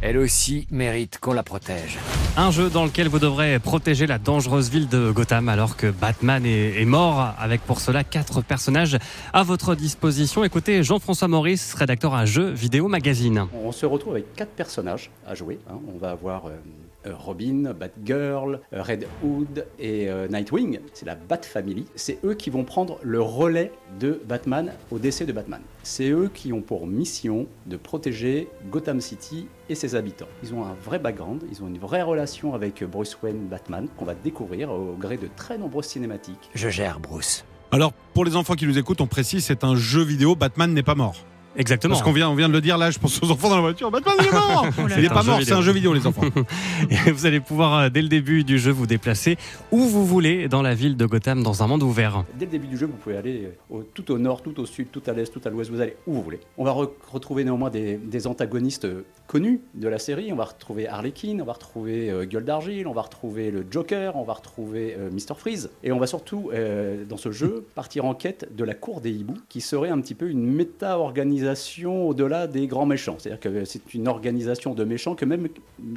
Elle 0.09 0.19
aussi 0.19 0.69
mérite 0.71 1.19
qu'on 1.19 1.33
la 1.33 1.43
protège. 1.43 1.99
Un 2.37 2.53
jeu 2.53 2.71
dans 2.71 2.85
lequel 2.85 3.09
vous 3.09 3.19
devrez 3.19 3.59
protéger 3.59 4.07
la 4.07 4.19
dangereuse 4.19 4.71
ville 4.71 4.87
de 4.89 5.11
Gotham 5.11 5.49
alors 5.49 5.77
que 5.77 5.91
Batman 5.91 6.47
est, 6.47 6.81
est 6.81 6.85
mort, 6.85 7.35
avec 7.41 7.61
pour 7.63 7.81
cela 7.81 8.05
quatre 8.05 8.41
personnages 8.41 8.99
à 9.33 9.43
votre 9.43 9.75
disposition. 9.75 10.45
Écoutez 10.45 10.85
Jean-François 10.85 11.27
Maurice, 11.27 11.75
rédacteur 11.75 12.15
à 12.15 12.25
Jeux 12.25 12.51
Vidéo 12.51 12.87
Magazine. 12.87 13.49
On 13.53 13.73
se 13.73 13.85
retrouve 13.85 14.13
avec 14.13 14.33
quatre 14.35 14.53
personnages 14.53 15.11
à 15.27 15.35
jouer. 15.35 15.59
hein. 15.69 15.81
On 15.93 15.99
va 15.99 16.11
avoir 16.11 16.47
euh, 16.47 16.51
euh, 16.51 16.86
Robin, 17.15 17.73
Batgirl, 17.73 18.61
euh, 18.73 18.83
Red 18.83 19.07
Hood 19.23 19.67
et 19.79 20.09
euh, 20.09 20.29
Nightwing. 20.29 20.81
C'est 20.93 21.07
la 21.07 21.15
Bat 21.15 21.43
Family. 21.43 21.87
C'est 21.95 22.19
eux 22.25 22.35
qui 22.35 22.51
vont 22.51 22.65
prendre 22.65 22.99
le 23.03 23.21
relais 23.21 23.73
de 24.01 24.21
Batman 24.27 24.73
au 24.91 24.99
décès 24.99 25.27
de 25.27 25.33
Batman. 25.33 25.61
C'est 25.83 26.11
eux 26.11 26.31
qui 26.33 26.53
ont 26.53 26.63
pour 26.63 26.87
mission 26.87 27.47
de 27.67 27.77
protéger 27.77 28.49
Gotham 28.71 29.01
City 29.01 29.49
et 29.69 29.75
ses 29.75 29.95
habitants. 29.95 30.29
Ils 30.43 30.55
ont 30.55 30.65
un 30.65 30.75
vrai 30.85 30.99
background, 30.99 31.43
ils 31.51 31.63
ont 31.63 31.69
une 31.69 31.79
vraie 31.79 32.03
relation 32.03 32.55
avec 32.55 32.83
Bruce 32.85 33.17
Wayne, 33.23 33.47
Batman, 33.49 33.89
qu'on 33.97 34.05
va 34.05 34.15
découvrir 34.15 34.71
au 34.71 34.97
gré 34.99 35.17
de 35.17 35.29
très 35.37 35.59
nombreuses 35.59 35.87
cinématiques. 35.87 36.51
Je 36.55 36.69
gère 36.69 37.01
Bruce. 37.01 37.45
Alors 37.73 37.93
pour 38.15 38.25
les 38.25 38.37
enfants 38.37 38.55
qui 38.55 38.67
nous 38.67 38.79
écoutent, 38.79 39.01
on 39.01 39.07
précise, 39.07 39.45
c'est 39.45 39.65
un 39.65 39.75
jeu 39.75 40.03
vidéo, 40.03 40.37
Batman 40.37 40.73
n'est 40.73 40.83
pas 40.83 40.95
mort. 40.95 41.17
Exactement. 41.59 41.95
Parce 41.95 42.05
qu'on 42.05 42.13
vient, 42.13 42.29
on 42.29 42.35
vient 42.35 42.49
de 42.49 42.53
le 42.53 42.61
dire 42.61 42.79
là, 42.79 42.91
je 42.91 42.99
pense 42.99 43.23
aux 43.23 43.31
enfants 43.31 43.49
dans 43.49 43.57
la 43.57 43.61
voiture. 43.63 43.91
Batman 43.91 44.15
il 44.21 44.27
est 44.27 44.33
mort 44.33 44.67
Oh 44.79 44.83
Il 44.89 44.93
est 45.05 45.09
là. 45.09 45.11
pas 45.15 45.23
mort, 45.23 45.39
c'est 45.43 45.53
un 45.53 45.63
jeu 45.63 45.73
vidéo 45.73 45.93
les 45.95 46.07
enfants. 46.07 46.23
Et 46.91 47.11
vous 47.11 47.27
allez 47.27 47.41
pouvoir, 47.41 47.75
euh, 47.79 47.89
dès 47.89 48.03
le 48.03 48.09
début 48.09 48.45
du 48.45 48.59
jeu, 48.59 48.71
vous 48.71 48.87
déplacer 48.87 49.37
où 49.71 49.79
vous 49.81 50.05
voulez 50.07 50.49
dans 50.49 50.63
la 50.63 50.75
ville 50.75 50.97
de 50.97 51.07
Gotham 51.07 51.43
dans 51.43 51.63
un 51.63 51.67
monde 51.67 51.83
ouvert. 51.83 52.25
Dès 52.39 52.45
le 52.47 52.51
début 52.51 52.67
du 52.67 52.77
jeu, 52.77 52.87
vous 52.87 52.93
pouvez 52.97 53.17
aller 53.17 53.49
au- 53.71 53.83
tout 53.83 54.11
au 54.13 54.19
nord, 54.19 54.43
tout 54.43 54.59
au 54.61 54.67
sud, 54.67 54.89
tout 54.91 55.03
à 55.07 55.13
l'est, 55.13 55.33
tout 55.33 55.41
à 55.45 55.51
l'ouest, 55.51 55.71
vous 55.71 55.81
allez 55.81 55.97
où 56.07 56.13
vous 56.15 56.23
voulez. 56.23 56.41
On 56.59 56.65
va 56.65 56.73
re- 56.73 56.91
retrouver 57.11 57.45
néanmoins 57.45 57.71
des, 57.71 57.97
des 57.97 58.27
antagonistes 58.27 58.85
euh, 58.85 59.05
connus 59.27 59.61
de 59.75 59.89
la 59.89 59.99
série. 59.99 60.33
On 60.33 60.37
va 60.37 60.45
retrouver 60.45 60.89
Harley 60.89 61.13
Quinn, 61.13 61.41
on 61.41 61.45
va 61.45 61.55
retrouver 61.55 62.11
euh, 62.11 62.25
Gueule 62.25 62.45
d'Argile, 62.45 62.87
on 62.87 62.93
va 62.93 63.03
retrouver 63.03 63.51
le 63.51 63.67
Joker, 63.71 64.17
on 64.17 64.23
va 64.23 64.35
retrouver 64.35 64.97
euh, 64.99 65.11
Mr. 65.11 65.35
Freeze. 65.37 65.71
Et 65.83 65.93
on 65.93 65.99
va 65.99 66.07
surtout, 66.07 66.51
euh, 66.53 67.05
dans 67.05 67.17
ce 67.17 67.33
jeu, 67.33 67.67
partir 67.75 68.05
en 68.05 68.15
quête 68.15 68.55
de 68.55 68.65
la 68.65 68.75
cour 68.75 69.01
des 69.01 69.11
hiboux, 69.11 69.39
qui 69.49 69.61
serait 69.61 69.91
un 69.91 70.01
petit 70.01 70.15
peu 70.15 70.29
une 70.29 70.47
méta-organisation 70.47 72.09
au-delà 72.09 72.47
des 72.47 72.67
grands 72.67 72.87
méchants. 72.87 73.17
C'est-à-dire 73.19 73.41
que 73.41 73.65
c'est 73.65 73.95
une 73.95 74.09
organisation 74.09 74.75
de 74.75 74.85
méchants 74.85 75.15
que 75.15 75.25
même 75.25 75.49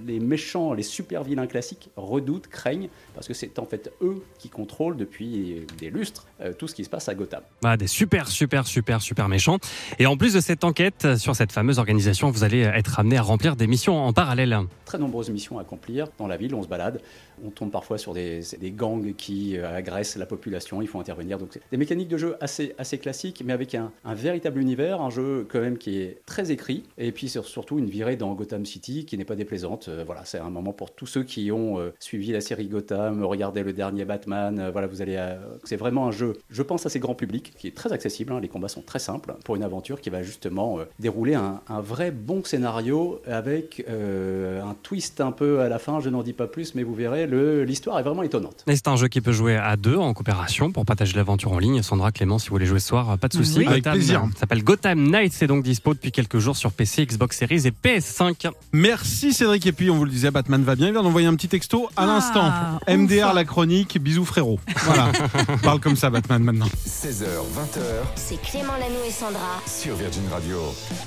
les 0.05 0.19
méchants, 0.19 0.73
les 0.73 0.83
super 0.83 1.23
vilains 1.23 1.47
classiques 1.47 1.89
redoutent, 1.95 2.47
craignent, 2.47 2.89
parce 3.13 3.27
que 3.27 3.33
c'est 3.33 3.59
en 3.59 3.65
fait 3.65 3.91
eux 4.01 4.23
qui 4.37 4.49
contrôlent 4.49 4.97
depuis 4.97 5.65
des 5.77 5.89
lustres 5.89 6.27
euh, 6.41 6.53
tout 6.53 6.67
ce 6.67 6.75
qui 6.75 6.85
se 6.85 6.89
passe 6.89 7.09
à 7.09 7.15
Gotham. 7.15 7.41
Voilà, 7.61 7.75
des 7.75 7.87
super, 7.87 8.27
super, 8.27 8.65
super, 8.65 9.01
super 9.01 9.27
méchants. 9.27 9.57
Et 9.97 10.05
en 10.05 10.15
plus 10.15 10.33
de 10.33 10.39
cette 10.39 10.63
enquête 10.63 11.17
sur 11.17 11.35
cette 11.35 11.51
fameuse 11.51 11.79
organisation, 11.79 12.31
vous 12.31 12.43
allez 12.43 12.61
être 12.61 12.99
amené 12.99 13.18
à 13.19 13.21
remplir 13.21 13.55
des 13.55 13.67
missions 13.67 13.97
en 13.97 14.13
parallèle. 14.13 14.57
Très 14.85 14.97
nombreuses 14.97 15.29
missions 15.29 15.57
à 15.59 15.61
accomplir 15.61 16.07
dans 16.17 16.27
la 16.27 16.37
ville, 16.37 16.55
on 16.55 16.63
se 16.63 16.67
balade, 16.67 17.01
on 17.45 17.49
tombe 17.49 17.71
parfois 17.71 17.97
sur 17.97 18.13
des, 18.13 18.41
gangs 18.75 19.13
qui 19.15 19.57
euh, 19.57 19.75
agressent 19.75 20.17
la 20.17 20.25
population, 20.25 20.81
il 20.81 20.87
faut 20.87 20.99
intervenir. 20.99 21.37
Donc 21.37 21.49
c'est 21.51 21.61
des 21.71 21.77
mécaniques 21.77 22.07
de 22.07 22.17
jeu 22.17 22.35
assez, 22.39 22.73
classiques, 22.99 23.43
mais 23.45 23.53
avec 23.53 23.75
un, 23.75 23.91
véritable 24.05 24.59
univers, 24.59 25.01
un 25.01 25.09
jeu 25.09 25.45
quand 25.49 25.59
même 25.59 25.77
qui 25.77 25.99
est 25.99 26.21
très 26.25 26.51
écrit, 26.51 26.83
et 26.97 27.11
puis 27.11 27.29
sur- 27.29 27.45
surtout 27.45 27.79
une 27.79 27.89
virée 27.89 28.15
dans 28.15 28.33
Gotham 28.33 28.65
City 28.65 29.05
qui 29.05 29.17
n'est 29.17 29.25
pas 29.25 29.35
déplaisante. 29.35 29.87
Euh, 29.89 30.03
voilà, 30.05 30.25
c'est 30.25 30.39
un 30.39 30.49
moment 30.49 30.73
pour 30.73 30.91
tous 30.91 31.05
ceux 31.05 31.23
qui 31.23 31.51
ont 31.51 31.79
euh, 31.79 31.93
suivi 31.99 32.31
la 32.31 32.41
série 32.41 32.67
Gotham, 32.67 33.23
regardé 33.23 33.63
le 33.63 33.73
dernier 33.73 34.05
Batman. 34.05 34.69
voilà, 34.71 34.87
vous 34.87 35.01
allez, 35.01 35.17
c'est 35.63 35.75
vraiment 35.75 36.07
un 36.07 36.11
jeu, 36.11 36.37
je 36.49 36.61
pense, 36.61 36.85
assez 36.85 36.99
grand 36.99 37.15
public, 37.15 37.53
qui 37.57 37.67
est 37.67 37.75
très 37.75 37.93
accessible. 37.93 38.33
hein, 38.33 38.39
les 38.39 38.47
combats 38.47 38.67
sont 38.67 38.81
très 38.81 38.99
simples 38.99 39.35
pour 39.43 39.55
une 39.55 39.63
aventure 39.63 40.01
qui 40.01 40.09
va 40.09 40.23
justement 40.23 40.79
dérouler 40.99 41.35
un, 41.35 41.61
vrai 41.81 42.11
bon 42.11 42.43
scénario 42.43 43.21
avec 43.25 43.83
un 43.87 44.75
twist 44.83 45.21
un 45.21 45.31
peu 45.31 45.61
à 45.61 45.69
la 45.69 45.79
fin. 45.79 45.99
Je 45.99 46.09
n'en 46.09 46.23
dis 46.23 46.33
pas 46.33 46.47
plus, 46.47 46.75
mais 46.75 46.83
vous 46.83 46.93
verrez, 46.93 47.27
l'histoire 47.29 47.99
est 47.99 48.03
vraiment 48.03 48.23
étonnante. 48.23 48.63
C'est 48.67 48.87
un 48.87 48.95
jeu 48.95 49.07
qui 49.07 49.21
peut 49.21 49.31
jouer 49.31 49.55
à 49.55 49.75
deux 49.77 49.95
en 49.95 50.13
coopération 50.13 50.71
pour 50.71 50.85
partager 50.85 51.15
l'aventure 51.15 51.51
en 51.51 51.59
ligne. 51.59 51.81
Sandra 51.81 52.11
Clément, 52.11 52.39
si 52.39 52.49
vous 52.49 52.55
voulez 52.55 52.65
jouer 52.65 52.79
ce 52.79 52.87
soir, 52.87 53.17
pas 53.17 53.27
de 53.27 53.33
souci. 53.33 53.59
Oui. 53.59 53.67
Avec 53.67 53.83
Gotham, 53.83 53.93
plaisir. 53.93 54.21
Ça 54.33 54.39
s'appelle 54.41 54.63
Gotham 54.63 55.09
Knights. 55.09 55.33
C'est 55.33 55.47
donc 55.47 55.63
dispo 55.63 55.93
depuis 55.93 56.11
quelques 56.11 56.39
jours 56.39 56.55
sur 56.57 56.71
PC, 56.71 57.05
Xbox 57.05 57.37
Series 57.37 57.67
et 57.67 57.71
PS5. 57.71 58.49
Merci 58.73 59.33
Cédric. 59.33 59.65
Et 59.67 59.71
puis, 59.71 59.89
on 59.89 59.97
vous 59.97 60.05
le 60.05 60.11
disait, 60.11 60.31
Batman 60.31 60.63
va 60.63 60.75
bien. 60.75 60.87
Il 60.87 60.93
vient 60.93 61.03
d'envoyer 61.03 61.27
un 61.27 61.35
petit 61.35 61.47
texto 61.47 61.87
à 61.95 62.03
Ah, 62.03 62.05
l'instant. 62.05 62.51
MDR, 62.87 63.33
la 63.33 63.43
chronique. 63.45 63.99
Bisous 64.01 64.25
frérot. 64.25 64.59
Voilà. 64.83 65.11
On 65.49 65.57
parle 65.63 65.79
comme 65.79 65.95
ça, 65.95 66.09
Batman, 66.09 66.41
maintenant. 66.43 66.67
16h, 66.87 67.23
20h 67.25 67.79
C'est 68.15 68.41
Clément 68.41 68.73
Lanoux 68.73 69.03
et 69.07 69.11
Sandra. 69.11 69.61
sur 69.65 69.95
Virgin 69.95 70.23
Radio. 70.31 70.57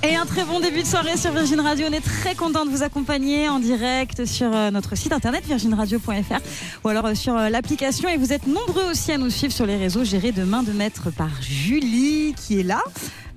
Et 0.03 0.15
un 0.17 0.27
très 0.27 0.45
bon 0.45 0.61
début 0.61 0.83
de 0.83 0.87
soirée 0.87 1.17
sur 1.17 1.33
Virgin 1.33 1.61
Radio. 1.61 1.87
On 1.91 1.93
est 1.93 2.01
très 2.01 2.35
content 2.35 2.65
de 2.67 2.71
vous 2.71 2.83
accompagner 2.83 3.49
en 3.49 3.59
direct 3.59 4.25
sur 4.25 4.51
euh, 4.55 4.71
notre 4.71 4.97
site 4.97 5.13
internet 5.13 5.45
virginradio.fr 5.47 6.12
ou 6.85 6.89
alors 6.89 7.07
euh, 7.07 7.15
sur 7.15 7.37
euh, 7.37 7.49
l'application. 7.49 8.09
Et 8.09 8.17
vous 8.17 8.33
êtes 8.33 8.47
nombreux 8.47 8.91
aussi 8.91 9.13
à 9.13 9.19
nous 9.19 9.31
suivre 9.31 9.53
sur 9.53 9.67
les 9.67 9.77
réseaux 9.77 10.05
gérés 10.05 10.33
de 10.33 10.45
main 10.45 10.63
de 10.63 10.73
maître 10.73 11.11
par 11.11 11.31
Julie 11.41 12.35
qui 12.37 12.61
est 12.61 12.65
là. 12.65 12.83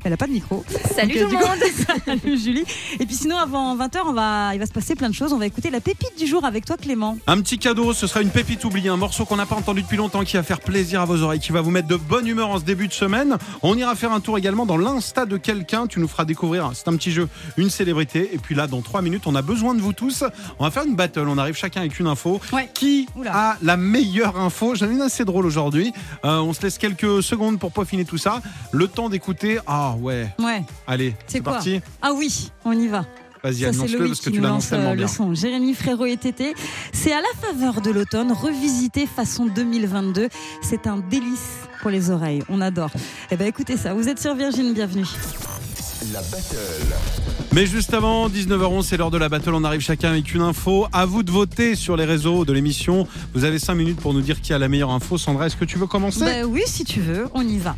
Elle 0.05 0.11
n'a 0.11 0.17
pas 0.17 0.27
de 0.27 0.33
micro. 0.33 0.63
Salut 0.95 1.15
Donc, 1.15 1.17
euh, 1.17 1.23
tout 1.23 1.29
du 1.31 1.35
le 1.35 1.41
coup- 1.41 1.47
monde 1.47 1.97
Salut 2.05 2.37
Julie. 2.37 2.63
Et 2.99 3.05
puis 3.07 3.15
sinon, 3.15 3.37
avant 3.37 3.75
20h, 3.75 3.97
on 4.05 4.13
va, 4.13 4.51
il 4.53 4.59
va 4.59 4.67
se 4.67 4.71
passer 4.71 4.93
plein 4.93 5.09
de 5.09 5.15
choses. 5.15 5.33
On 5.33 5.37
va 5.39 5.47
écouter 5.47 5.71
la 5.71 5.81
pépite 5.81 6.15
du 6.17 6.27
jour 6.27 6.45
avec 6.45 6.63
toi 6.63 6.77
Clément. 6.77 7.17
Un 7.25 7.41
petit 7.41 7.57
cadeau, 7.57 7.91
ce 7.91 8.05
sera 8.05 8.21
une 8.21 8.29
pépite 8.29 8.63
oubliée, 8.65 8.89
un 8.89 8.97
morceau 8.97 9.25
qu'on 9.25 9.35
n'a 9.37 9.47
pas 9.47 9.55
entendu 9.55 9.81
depuis 9.81 9.97
longtemps 9.97 10.23
qui 10.23 10.37
va 10.37 10.43
faire 10.43 10.59
plaisir 10.61 11.01
à 11.01 11.05
vos 11.05 11.21
oreilles, 11.23 11.39
qui 11.39 11.51
va 11.51 11.61
vous 11.61 11.71
mettre 11.71 11.87
de 11.87 11.95
bonne 11.95 12.27
humeur 12.27 12.49
en 12.49 12.59
ce 12.59 12.63
début 12.63 12.87
de 12.87 12.93
semaine. 12.93 13.37
On 13.63 13.75
ira 13.75 13.95
faire 13.95 14.11
un 14.11 14.19
tour 14.19 14.37
également 14.37 14.67
dans 14.67 14.77
l'insta 14.77 15.25
de 15.25 15.37
quelqu'un, 15.37 15.87
tu 15.87 15.99
nous 15.99 16.07
feras 16.07 16.25
découvrir, 16.25 16.69
c'est 16.75 16.87
un 16.87 16.95
petit 16.95 17.11
jeu, 17.11 17.27
une 17.57 17.71
célébrité. 17.71 18.29
Et 18.33 18.37
puis 18.37 18.53
là, 18.53 18.67
dans 18.67 18.81
trois 18.81 19.01
minutes, 19.01 19.23
on 19.25 19.33
a 19.33 19.41
besoin 19.41 19.73
de 19.73 19.81
vous 19.81 19.93
tous. 19.93 20.23
On 20.59 20.65
va 20.65 20.69
faire 20.71 20.85
une 20.85 20.95
battle, 20.95 21.27
on 21.27 21.39
arrive 21.39 21.55
chacun 21.55 21.79
avec 21.81 21.99
une 21.99 22.05
info. 22.07 22.39
Ouais. 22.53 22.69
Qui 22.75 23.07
Oula. 23.15 23.31
a 23.33 23.57
la 23.63 23.75
meilleure 23.75 24.39
info? 24.39 24.75
J'en 24.75 24.87
ai 24.87 24.93
une 24.93 25.01
assez 25.01 25.25
drôle 25.25 25.47
aujourd'hui. 25.47 25.91
Euh, 26.25 26.37
on 26.41 26.53
se 26.53 26.61
laisse 26.61 26.77
quelques 26.77 27.23
secondes 27.23 27.57
pour 27.57 27.71
peaufiner 27.71 28.05
tout 28.05 28.19
ça. 28.19 28.41
Le 28.71 28.87
temps 28.87 29.09
d'écouter. 29.09 29.57
Ah 29.65 29.94
ouais, 29.95 30.27
Ouais. 30.39 30.63
allez, 30.87 31.15
c'est 31.27 31.39
quoi 31.41 31.53
parti. 31.53 31.81
Ah 32.01 32.11
oui, 32.15 32.51
on 32.63 32.71
y 32.73 32.87
va. 32.87 33.05
Vas-y, 33.43 33.65
annonce-le 33.65 34.07
parce 34.07 34.21
que 34.21 34.29
tu 34.31 34.39
l'annonces 34.41 34.69
tellement 34.69 34.89
euh, 34.91 34.95
bien. 34.95 35.05
le 35.05 35.07
son. 35.07 35.35
Jérémy 35.35 35.75
Frérot 35.75 36.07
et 36.07 36.17
Tété. 36.17 36.55
C'est 36.93 37.11
à 37.13 37.21
la 37.21 37.47
faveur 37.47 37.79
de 37.81 37.91
l'automne, 37.91 38.31
revisité 38.31 39.05
façon 39.05 39.45
2022. 39.45 40.29
C'est 40.63 40.87
un 40.87 40.97
délice 40.97 41.59
pour 41.81 41.91
les 41.91 42.09
oreilles. 42.09 42.41
On 42.49 42.59
adore. 42.59 42.89
Eh 43.29 43.35
ben 43.35 43.45
écoutez 43.47 43.77
ça. 43.77 43.93
Vous 43.93 44.09
êtes 44.09 44.19
sur 44.19 44.33
Virgin, 44.33 44.73
bienvenue. 44.73 45.05
La 46.11 46.21
battle. 46.21 46.95
Mais 47.53 47.65
juste 47.65 47.93
avant, 47.93 48.29
19h11, 48.29 48.83
c'est 48.83 48.97
l'heure 48.97 49.11
de 49.11 49.17
la 49.17 49.29
battle. 49.29 49.53
On 49.53 49.63
arrive 49.63 49.81
chacun 49.81 50.09
avec 50.09 50.33
une 50.33 50.41
info. 50.41 50.87
À 50.91 51.05
vous 51.05 51.23
de 51.23 51.31
voter 51.31 51.75
sur 51.75 51.95
les 51.97 52.05
réseaux 52.05 52.45
de 52.45 52.53
l'émission. 52.53 53.07
Vous 53.33 53.43
avez 53.43 53.59
5 53.59 53.75
minutes 53.75 53.99
pour 53.99 54.13
nous 54.13 54.21
dire 54.21 54.41
qui 54.41 54.53
a 54.53 54.59
la 54.59 54.67
meilleure 54.67 54.91
info. 54.91 55.17
Sandra, 55.17 55.47
est-ce 55.47 55.55
que 55.55 55.65
tu 55.65 55.77
veux 55.77 55.87
commencer? 55.87 56.19
Bah 56.21 56.45
oui, 56.47 56.61
si 56.65 56.83
tu 56.83 56.99
veux, 56.99 57.27
on 57.33 57.47
y 57.47 57.57
va. 57.57 57.75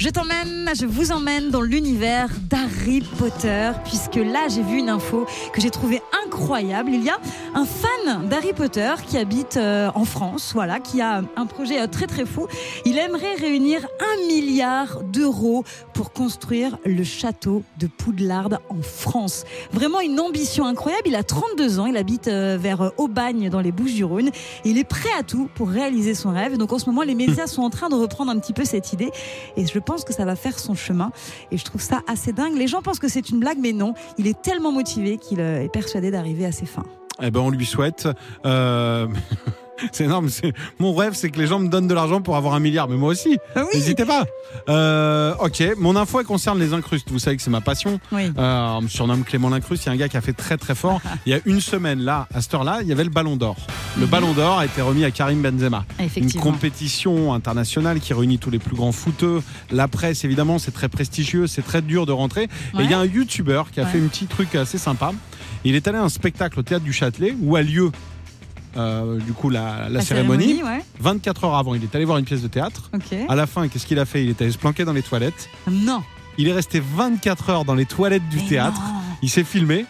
Je 0.00 0.08
t'emmène, 0.08 0.66
je 0.74 0.86
vous 0.86 1.12
emmène 1.12 1.50
dans 1.50 1.60
l'univers 1.60 2.30
d'Harry 2.48 3.02
Potter, 3.18 3.72
puisque 3.84 4.14
là 4.14 4.48
j'ai 4.48 4.62
vu 4.62 4.78
une 4.78 4.88
info 4.88 5.26
que 5.52 5.60
j'ai 5.60 5.68
trouvée 5.68 6.00
incroyable. 6.24 6.92
Il 6.94 7.04
y 7.04 7.10
a 7.10 7.18
un 7.54 7.66
fan 7.66 8.26
d'Harry 8.26 8.54
Potter 8.54 8.94
qui 9.06 9.18
habite 9.18 9.58
euh, 9.58 9.90
en 9.94 10.06
France, 10.06 10.52
voilà, 10.54 10.80
qui 10.80 11.02
a 11.02 11.22
un 11.36 11.44
projet 11.44 11.82
euh, 11.82 11.86
très 11.86 12.06
très 12.06 12.24
fou. 12.24 12.46
Il 12.86 12.96
aimerait 12.96 13.34
réunir 13.34 13.86
un 14.00 14.26
milliard 14.26 15.02
d'euros 15.02 15.64
pour 15.92 16.14
construire 16.14 16.78
le 16.86 17.04
château 17.04 17.62
de 17.78 17.86
Poudlard 17.86 18.58
en 18.70 18.80
France. 18.80 19.44
Vraiment 19.70 20.00
une 20.00 20.18
ambition 20.18 20.64
incroyable. 20.64 21.08
Il 21.08 21.14
a 21.14 21.24
32 21.24 21.78
ans, 21.78 21.84
il 21.84 21.98
habite 21.98 22.28
euh, 22.28 22.56
vers 22.58 22.90
Aubagne 22.96 23.50
dans 23.50 23.60
les 23.60 23.70
Bouches-du-Rhône. 23.70 24.30
Il 24.64 24.78
est 24.78 24.84
prêt 24.84 25.12
à 25.18 25.24
tout 25.24 25.50
pour 25.54 25.68
réaliser 25.68 26.14
son 26.14 26.30
rêve. 26.30 26.56
Donc 26.56 26.72
en 26.72 26.78
ce 26.78 26.86
moment, 26.86 27.02
les 27.02 27.14
médias 27.14 27.46
sont 27.46 27.60
en 27.60 27.70
train 27.70 27.90
de 27.90 27.96
reprendre 27.96 28.32
un 28.32 28.38
petit 28.38 28.54
peu 28.54 28.64
cette 28.64 28.94
idée. 28.94 29.10
Et 29.58 29.66
je 29.66 29.78
pense 29.78 29.89
que 29.98 30.12
ça 30.12 30.24
va 30.24 30.36
faire 30.36 30.58
son 30.58 30.74
chemin. 30.74 31.10
Et 31.50 31.58
je 31.58 31.64
trouve 31.64 31.80
ça 31.80 32.00
assez 32.06 32.32
dingue. 32.32 32.56
Les 32.56 32.66
gens 32.66 32.82
pensent 32.82 32.98
que 32.98 33.08
c'est 33.08 33.30
une 33.30 33.40
blague, 33.40 33.58
mais 33.60 33.72
non. 33.72 33.94
Il 34.18 34.26
est 34.26 34.40
tellement 34.40 34.72
motivé 34.72 35.18
qu'il 35.18 35.40
euh, 35.40 35.62
est 35.62 35.68
persuadé 35.68 36.10
d'arriver 36.10 36.46
à 36.46 36.52
ses 36.52 36.66
fins. 36.66 36.86
Eh 37.22 37.30
ben, 37.30 37.40
on 37.40 37.50
lui 37.50 37.66
souhaite. 37.66 38.08
Euh, 38.46 39.06
C'est 39.92 40.04
énorme. 40.04 40.28
c'est- 40.28 40.52
Mon 40.78 40.94
rêve, 40.94 41.12
c'est 41.14 41.30
que 41.30 41.38
les 41.38 41.46
gens 41.46 41.58
me 41.58 41.68
donnent 41.68 41.88
de 41.88 41.94
l'argent 41.94 42.20
pour 42.20 42.36
avoir 42.36 42.54
un 42.54 42.60
milliard. 42.60 42.88
Mais 42.88 42.96
moi 42.96 43.10
aussi. 43.10 43.38
Ah 43.54 43.62
oui. 43.64 43.70
N'hésitez 43.78 44.04
pas. 44.04 44.24
Euh, 44.68 45.34
ok. 45.40 45.62
Mon 45.78 45.96
info, 45.96 46.20
elle 46.20 46.26
concerne 46.26 46.58
les 46.58 46.72
incrustes. 46.74 47.08
Vous 47.10 47.18
savez 47.18 47.36
que 47.36 47.42
c'est 47.42 47.50
ma 47.50 47.60
passion. 47.60 48.00
Oui. 48.12 48.30
Euh, 48.38 48.66
on 48.78 48.82
me 48.82 48.88
surnomme 48.88 49.24
Clément 49.24 49.48
Lincruste. 49.48 49.84
Il 49.84 49.86
y 49.86 49.90
a 49.90 49.92
un 49.92 49.96
gars 49.96 50.08
qui 50.08 50.16
a 50.16 50.20
fait 50.20 50.32
très 50.32 50.56
très 50.56 50.74
fort. 50.74 51.00
Il 51.26 51.32
y 51.32 51.34
a 51.34 51.40
une 51.46 51.60
semaine, 51.60 52.00
là, 52.00 52.26
à 52.34 52.40
cette 52.40 52.54
heure-là, 52.54 52.78
il 52.82 52.88
y 52.88 52.92
avait 52.92 53.04
le 53.04 53.10
Ballon 53.10 53.36
d'Or. 53.36 53.56
Le 53.98 54.06
Ballon 54.06 54.32
d'Or 54.32 54.58
a 54.58 54.64
été 54.64 54.80
remis 54.82 55.04
à 55.04 55.10
Karim 55.10 55.42
Benzema. 55.42 55.84
Une 56.16 56.32
compétition 56.32 57.32
internationale 57.34 58.00
qui 58.00 58.14
réunit 58.14 58.38
tous 58.38 58.50
les 58.50 58.58
plus 58.58 58.76
grands 58.76 58.92
footeux. 58.92 59.42
La 59.70 59.88
presse, 59.88 60.24
évidemment, 60.24 60.58
c'est 60.58 60.70
très 60.72 60.88
prestigieux, 60.88 61.46
c'est 61.46 61.62
très 61.62 61.82
dur 61.82 62.06
de 62.06 62.12
rentrer. 62.12 62.44
Et 62.44 62.82
il 62.82 62.90
y 62.90 62.94
a 62.94 62.98
un 62.98 63.04
YouTuber 63.06 63.62
qui 63.72 63.80
a 63.80 63.84
Ouais. 63.84 63.88
fait 63.90 63.98
un 63.98 64.06
petit 64.08 64.26
truc 64.26 64.54
assez 64.54 64.78
sympa. 64.78 65.12
Il 65.64 65.74
est 65.74 65.86
allé 65.88 65.98
à 65.98 66.02
un 66.02 66.08
spectacle 66.08 66.58
au 66.58 66.62
théâtre 66.62 66.84
du 66.84 66.92
Châtelet 66.92 67.34
où 67.40 67.56
a 67.56 67.62
lieu. 67.62 67.90
Euh, 68.76 69.18
du 69.18 69.32
coup 69.32 69.50
la, 69.50 69.88
la 69.88 70.00
cérémonie, 70.00 70.62
ouais. 70.62 70.84
24 71.00 71.44
heures 71.44 71.56
avant 71.56 71.74
il 71.74 71.82
est 71.82 71.94
allé 71.94 72.04
voir 72.04 72.18
une 72.18 72.24
pièce 72.24 72.42
de 72.42 72.48
théâtre 72.48 72.90
à 73.28 73.34
la 73.34 73.46
fin 73.46 73.66
qu'est-ce 73.68 73.86
qu'il 73.86 73.98
a 73.98 74.04
fait? 74.04 74.22
Il 74.24 74.30
est 74.30 74.40
allé 74.42 74.52
se 74.52 74.58
planquer 74.58 74.84
dans 74.84 74.92
les 74.92 75.02
toilettes 75.02 75.48
Non. 75.70 76.02
il 76.38 76.46
est 76.48 76.52
resté 76.52 76.80
24 76.80 77.50
heures 77.50 77.64
dans 77.64 77.74
les 77.74 77.86
toilettes 77.86 78.28
du 78.28 78.36
Mais 78.36 78.48
théâtre 78.48 78.80
non. 78.80 79.00
il 79.22 79.30
s'est 79.30 79.44
filmé 79.44 79.86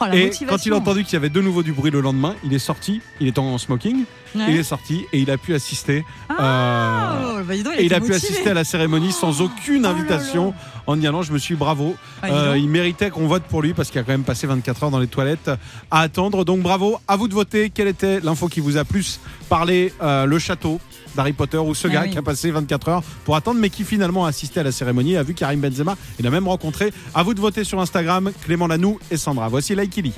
Oh, 0.00 0.06
la 0.08 0.16
et 0.16 0.24
motivation. 0.24 0.46
quand 0.48 0.66
il 0.66 0.72
a 0.72 0.76
entendu 0.76 1.04
qu'il 1.04 1.12
y 1.12 1.16
avait 1.16 1.28
de 1.30 1.40
nouveau 1.40 1.62
du 1.62 1.72
bruit 1.72 1.90
le 1.92 2.00
lendemain 2.00 2.34
il 2.44 2.52
est 2.52 2.58
sorti 2.58 3.00
il 3.20 3.28
est 3.28 3.38
en 3.38 3.56
smoking 3.58 4.04
Ouais. 4.36 4.46
il 4.48 4.56
est 4.56 4.64
sorti 4.64 5.04
et 5.12 5.20
il 5.20 5.30
a 5.30 5.38
pu 5.38 5.54
assister 5.54 6.04
Ah, 6.28 7.18
euh, 7.22 7.38
oh, 7.40 7.44
bah 7.46 7.54
et 7.54 7.58
il 7.78 7.84
était 7.86 7.94
a 7.94 8.00
pu 8.00 8.12
assister 8.12 8.50
à 8.50 8.54
la 8.54 8.64
cérémonie 8.64 9.12
sans 9.12 9.40
aucune 9.40 9.86
Oh 9.86 9.88
là 9.88 9.90
invitation 9.90 10.46
là. 10.48 10.54
en 10.88 11.00
y 11.00 11.06
allant. 11.06 11.22
Je 11.22 11.32
me 11.32 11.38
suis 11.38 11.54
dit 11.54 11.58
bravo. 11.60 11.94
Ah, 12.20 12.26
Euh, 12.32 12.58
il 12.58 12.68
méritait 12.68 13.10
qu'on 13.10 13.28
vote 13.28 13.44
pour 13.44 13.62
lui 13.62 13.74
parce 13.74 13.90
qu'il 13.92 14.00
a 14.00 14.02
quand 14.02 14.10
même 14.10 14.24
passé 14.24 14.48
24 14.48 14.82
heures 14.82 14.90
dans 14.90 14.98
les 14.98 15.06
toilettes 15.06 15.52
à 15.92 16.00
attendre. 16.00 16.44
Donc 16.44 16.62
bravo, 16.62 16.98
à 17.06 17.14
vous 17.14 17.28
de 17.28 17.34
voter. 17.34 17.70
Quelle 17.70 17.86
était 17.86 18.18
l'info 18.18 18.48
qui 18.48 18.58
vous 18.58 18.76
a 18.76 18.84
plus 18.84 19.20
parlé 19.48 19.92
Euh, 20.02 20.26
Le 20.26 20.40
château? 20.40 20.80
d'Harry 21.16 21.32
Potter 21.32 21.58
ou 21.58 21.74
ce 21.74 21.88
Ah 21.88 21.90
gars 21.90 22.02
oui. 22.04 22.10
qui 22.10 22.18
a 22.18 22.22
passé 22.22 22.50
24 22.50 22.88
heures 22.88 23.02
pour 23.24 23.36
attendre 23.36 23.60
mais 23.60 23.70
qui 23.70 23.84
finalement 23.84 24.24
a 24.26 24.28
assisté 24.28 24.60
à 24.60 24.62
la 24.62 24.72
cérémonie 24.72 25.16
a 25.16 25.22
vu 25.22 25.34
Karim 25.34 25.60
Benzema 25.60 25.96
et 26.18 26.22
l'a 26.22 26.30
même 26.30 26.48
rencontré. 26.48 26.92
À 27.14 27.22
vous 27.22 27.34
de 27.34 27.40
voter 27.40 27.64
sur 27.64 27.80
Instagram, 27.80 28.32
Clément 28.44 28.66
Lanou 28.66 28.98
et 29.10 29.16
Sandra. 29.16 29.48
Voici 29.48 29.74
Laikili. 29.74 30.12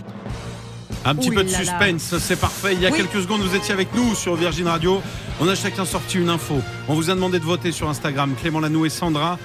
Un 1.04 1.14
petit 1.14 1.30
peu 1.30 1.44
de 1.44 1.48
suspense, 1.48 2.16
c'est 2.18 2.34
parfait. 2.40 2.74
Il 2.74 2.80
y 2.82 2.86
a 2.86 2.90
Oui. 2.90 2.96
quelques 2.96 3.22
secondes, 3.22 3.40
vous 3.40 3.54
étiez 3.54 3.72
avec 3.72 3.94
nous 3.94 4.14
sur 4.16 4.34
Virgin 4.34 4.66
Radio. 4.66 5.00
On 5.40 5.46
a 5.48 5.54
chacun 5.54 5.84
sorti 5.84 6.18
une 6.18 6.28
info. 6.30 6.56
On 6.88 6.94
vous 6.94 7.10
a 7.10 7.14
demandé 7.14 7.38
de 7.38 7.44
voter 7.44 7.70
sur 7.70 7.88
Instagram, 7.88 8.34
Clément 8.40 8.58
Lanou 8.58 8.86
et 8.86 8.90
Sandra. 8.90 9.38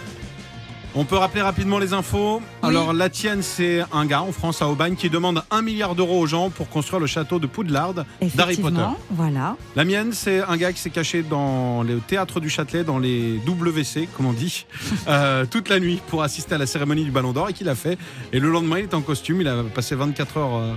On 0.94 1.06
peut 1.06 1.16
rappeler 1.16 1.42
rapidement 1.42 1.80
les 1.80 1.94
infos. 1.94 2.42
Alors 2.62 2.92
la 2.92 3.10
tienne, 3.10 3.42
c'est 3.42 3.82
un 3.94 4.06
gars 4.06 4.24
en 4.24 4.34
France 4.34 4.62
à 4.62 4.68
Aubagne 4.68 4.96
qui 4.96 5.10
demande 5.10 5.42
un 5.50 5.62
milliard 5.62 5.96
d'euros 5.96 6.20
aux 6.20 6.28
gens 6.28 6.50
pour 6.50 6.68
construire 6.70 7.00
le 7.00 7.08
château 7.08 7.40
de 7.40 7.48
Poudlard 7.48 7.94
d'Harry 8.36 8.58
Potter. 8.58 8.84
Voilà. 9.10 9.56
La 9.78 9.86
mienne, 9.86 10.12
c'est 10.12 10.42
un 10.42 10.58
gars 10.58 10.74
qui 10.74 10.80
s'est 10.82 10.90
caché 10.90 11.24
dans 11.24 11.84
le 11.84 12.00
théâtre 12.00 12.42
du 12.42 12.50
Châtelet, 12.50 12.84
dans 12.84 13.00
les 13.00 13.40
WC, 13.48 14.10
comme 14.18 14.26
on 14.26 14.34
dit, 14.34 14.66
euh, 15.08 15.46
toute 15.46 15.70
la 15.70 15.80
nuit 15.80 16.02
pour 16.08 16.24
assister 16.24 16.56
à 16.56 16.58
la 16.58 16.66
cérémonie 16.66 17.06
du 17.06 17.12
Ballon 17.12 17.32
d'Or 17.32 17.48
et 17.50 17.54
qu'il 17.54 17.70
a 17.70 17.76
fait. 17.76 17.98
Et 18.34 18.40
le 18.42 18.50
lendemain, 18.50 18.80
il 18.80 18.86
était 18.86 18.96
en 18.96 19.02
costume, 19.02 19.40
il 19.40 19.48
a 19.48 19.64
passé 19.64 19.96
24 19.96 20.38
heures 20.38 20.56
euh, 20.58 20.74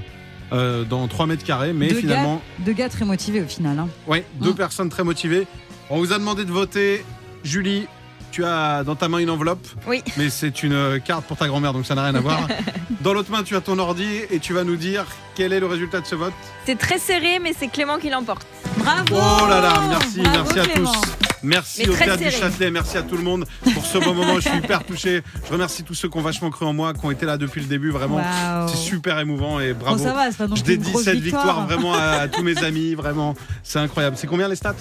euh, 0.53 0.85
dans 0.85 1.09
3 1.09 1.27
mètres 1.27 1.43
carrés, 1.45 1.73
mais 1.73 1.89
deux, 1.89 1.97
finalement, 1.97 2.37
gars, 2.37 2.65
deux 2.67 2.73
gars 2.73 2.89
très 2.89 3.05
motivés 3.05 3.43
au 3.43 3.49
final. 3.49 3.81
hein. 3.81 3.89
ouais, 4.07 4.25
deux 4.41 4.53
Mm. 4.53 4.55
personnes 4.55 4.89
très 4.91 5.03
motivées. 5.03 5.49
On 5.91 5.99
vous 5.99 6.13
a 6.13 6.19
demandé 6.21 6.45
de 6.45 6.53
voter. 6.53 7.05
Julie, 7.43 7.87
tu 8.35 8.45
as 8.45 8.83
dans 8.83 8.97
ta 8.97 9.09
main 9.09 9.19
une 9.19 9.31
enveloppe, 9.31 9.65
Oui. 9.87 10.03
mais 10.17 10.29
c'est 10.29 10.65
une 10.65 11.01
carte 11.05 11.25
pour 11.25 11.37
ta 11.37 11.47
grand-mère, 11.47 11.73
donc 11.73 11.87
ça 11.87 11.95
n'a 11.95 12.03
rien 12.03 12.17
à 12.17 12.21
voir. 12.21 12.49
dans 13.01 13.15
l'autre 13.15 13.31
main, 13.31 13.45
tu 13.45 13.55
as 13.55 13.61
ton 13.61 13.79
ordi 13.79 14.09
et 14.29 14.41
tu 14.41 14.53
vas 14.53 14.65
nous 14.65 14.75
dire 14.75 15.07
quel 15.37 15.53
est 15.53 15.61
le 15.61 15.67
résultat 15.67 16.01
de 16.01 16.07
ce 16.07 16.17
vote. 16.17 16.33
C'est 16.67 16.77
très 16.77 16.99
serré, 16.99 17.39
mais 17.41 17.53
c'est 17.57 17.69
Clément 17.69 17.99
qui 17.99 18.11
l'emporte. 18.11 18.45
Bravo 18.79 19.05
Oh 19.13 19.47
là 19.49 19.61
là, 19.61 19.73
merci, 19.89 20.21
Bravo, 20.21 20.37
merci 20.37 20.59
à 20.59 20.67
Clément. 20.67 20.91
tous. 20.93 21.11
Merci 21.45 21.83
Mais 21.83 21.89
au 21.91 21.95
Théâtre 21.97 22.23
du. 22.25 22.31
Châtelet, 22.31 22.71
merci 22.71 22.97
à 22.97 23.03
tout 23.03 23.17
le 23.19 23.23
monde 23.23 23.45
pour 23.75 23.85
ce 23.85 23.99
beau 23.99 24.15
moment. 24.15 24.37
Je 24.37 24.49
suis 24.49 24.59
hyper 24.59 24.83
touché. 24.83 25.23
Je 25.47 25.53
remercie 25.53 25.85
tous 25.85 25.93
ceux 25.95 26.09
qui 26.09 26.17
ont 26.17 26.23
vachement 26.23 26.49
cru 26.51 26.65
en 26.65 26.73
moi, 26.73 26.95
qui 26.95 27.05
ont 27.05 27.11
été 27.11 27.27
là 27.27 27.37
depuis 27.37 27.61
le 27.61 27.67
début. 27.67 27.91
Vraiment, 27.91 28.19
c'est 28.67 28.77
super 28.77 29.19
émouvant 29.21 29.61
et 29.61 29.75
bravo. 29.75 29.99
Bon, 29.99 30.03
ça 30.05 30.13
va, 30.15 30.47
non 30.49 30.57
Je 30.57 30.63
dédie 30.65 30.91
cette 31.05 31.19
victoire. 31.19 31.45
victoire 31.45 31.67
vraiment 31.67 31.93
à, 31.95 31.99
à 32.23 32.29
tous 32.29 32.43
mes 32.43 32.57
amis. 32.65 32.95
Vraiment, 32.95 33.35
c'est 33.63 33.79
incroyable. 33.79 34.17
C'est 34.19 34.27
combien 34.27 34.49
les 34.49 34.57
stats? 34.57 34.75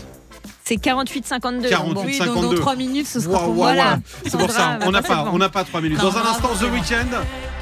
C'est 0.66 0.76
48-52. 0.76 1.70
48, 1.70 1.94
bon. 1.94 2.04
Oui, 2.06 2.18
donc 2.20 2.28
52. 2.36 2.56
dans 2.56 2.62
3 2.62 2.76
minutes, 2.76 3.08
ce 3.08 3.20
sera 3.20 3.34
Waouh, 3.34 3.46
pour 3.46 3.54
moi. 3.54 3.74
Voilà. 3.74 4.00
C'est 4.24 4.38
pour 4.38 4.50
ça, 4.50 4.80
on 4.86 4.92
n'a 4.92 5.02
pas 5.02 5.30
on 5.34 5.38
n'a 5.38 5.50
pas 5.50 5.64
3 5.64 5.82
minutes. 5.82 5.98
Non, 5.98 6.10
Dans 6.10 6.18
un 6.18 6.22
instant, 6.26 6.50
The. 6.60 6.72
Weeknd, 6.72 7.08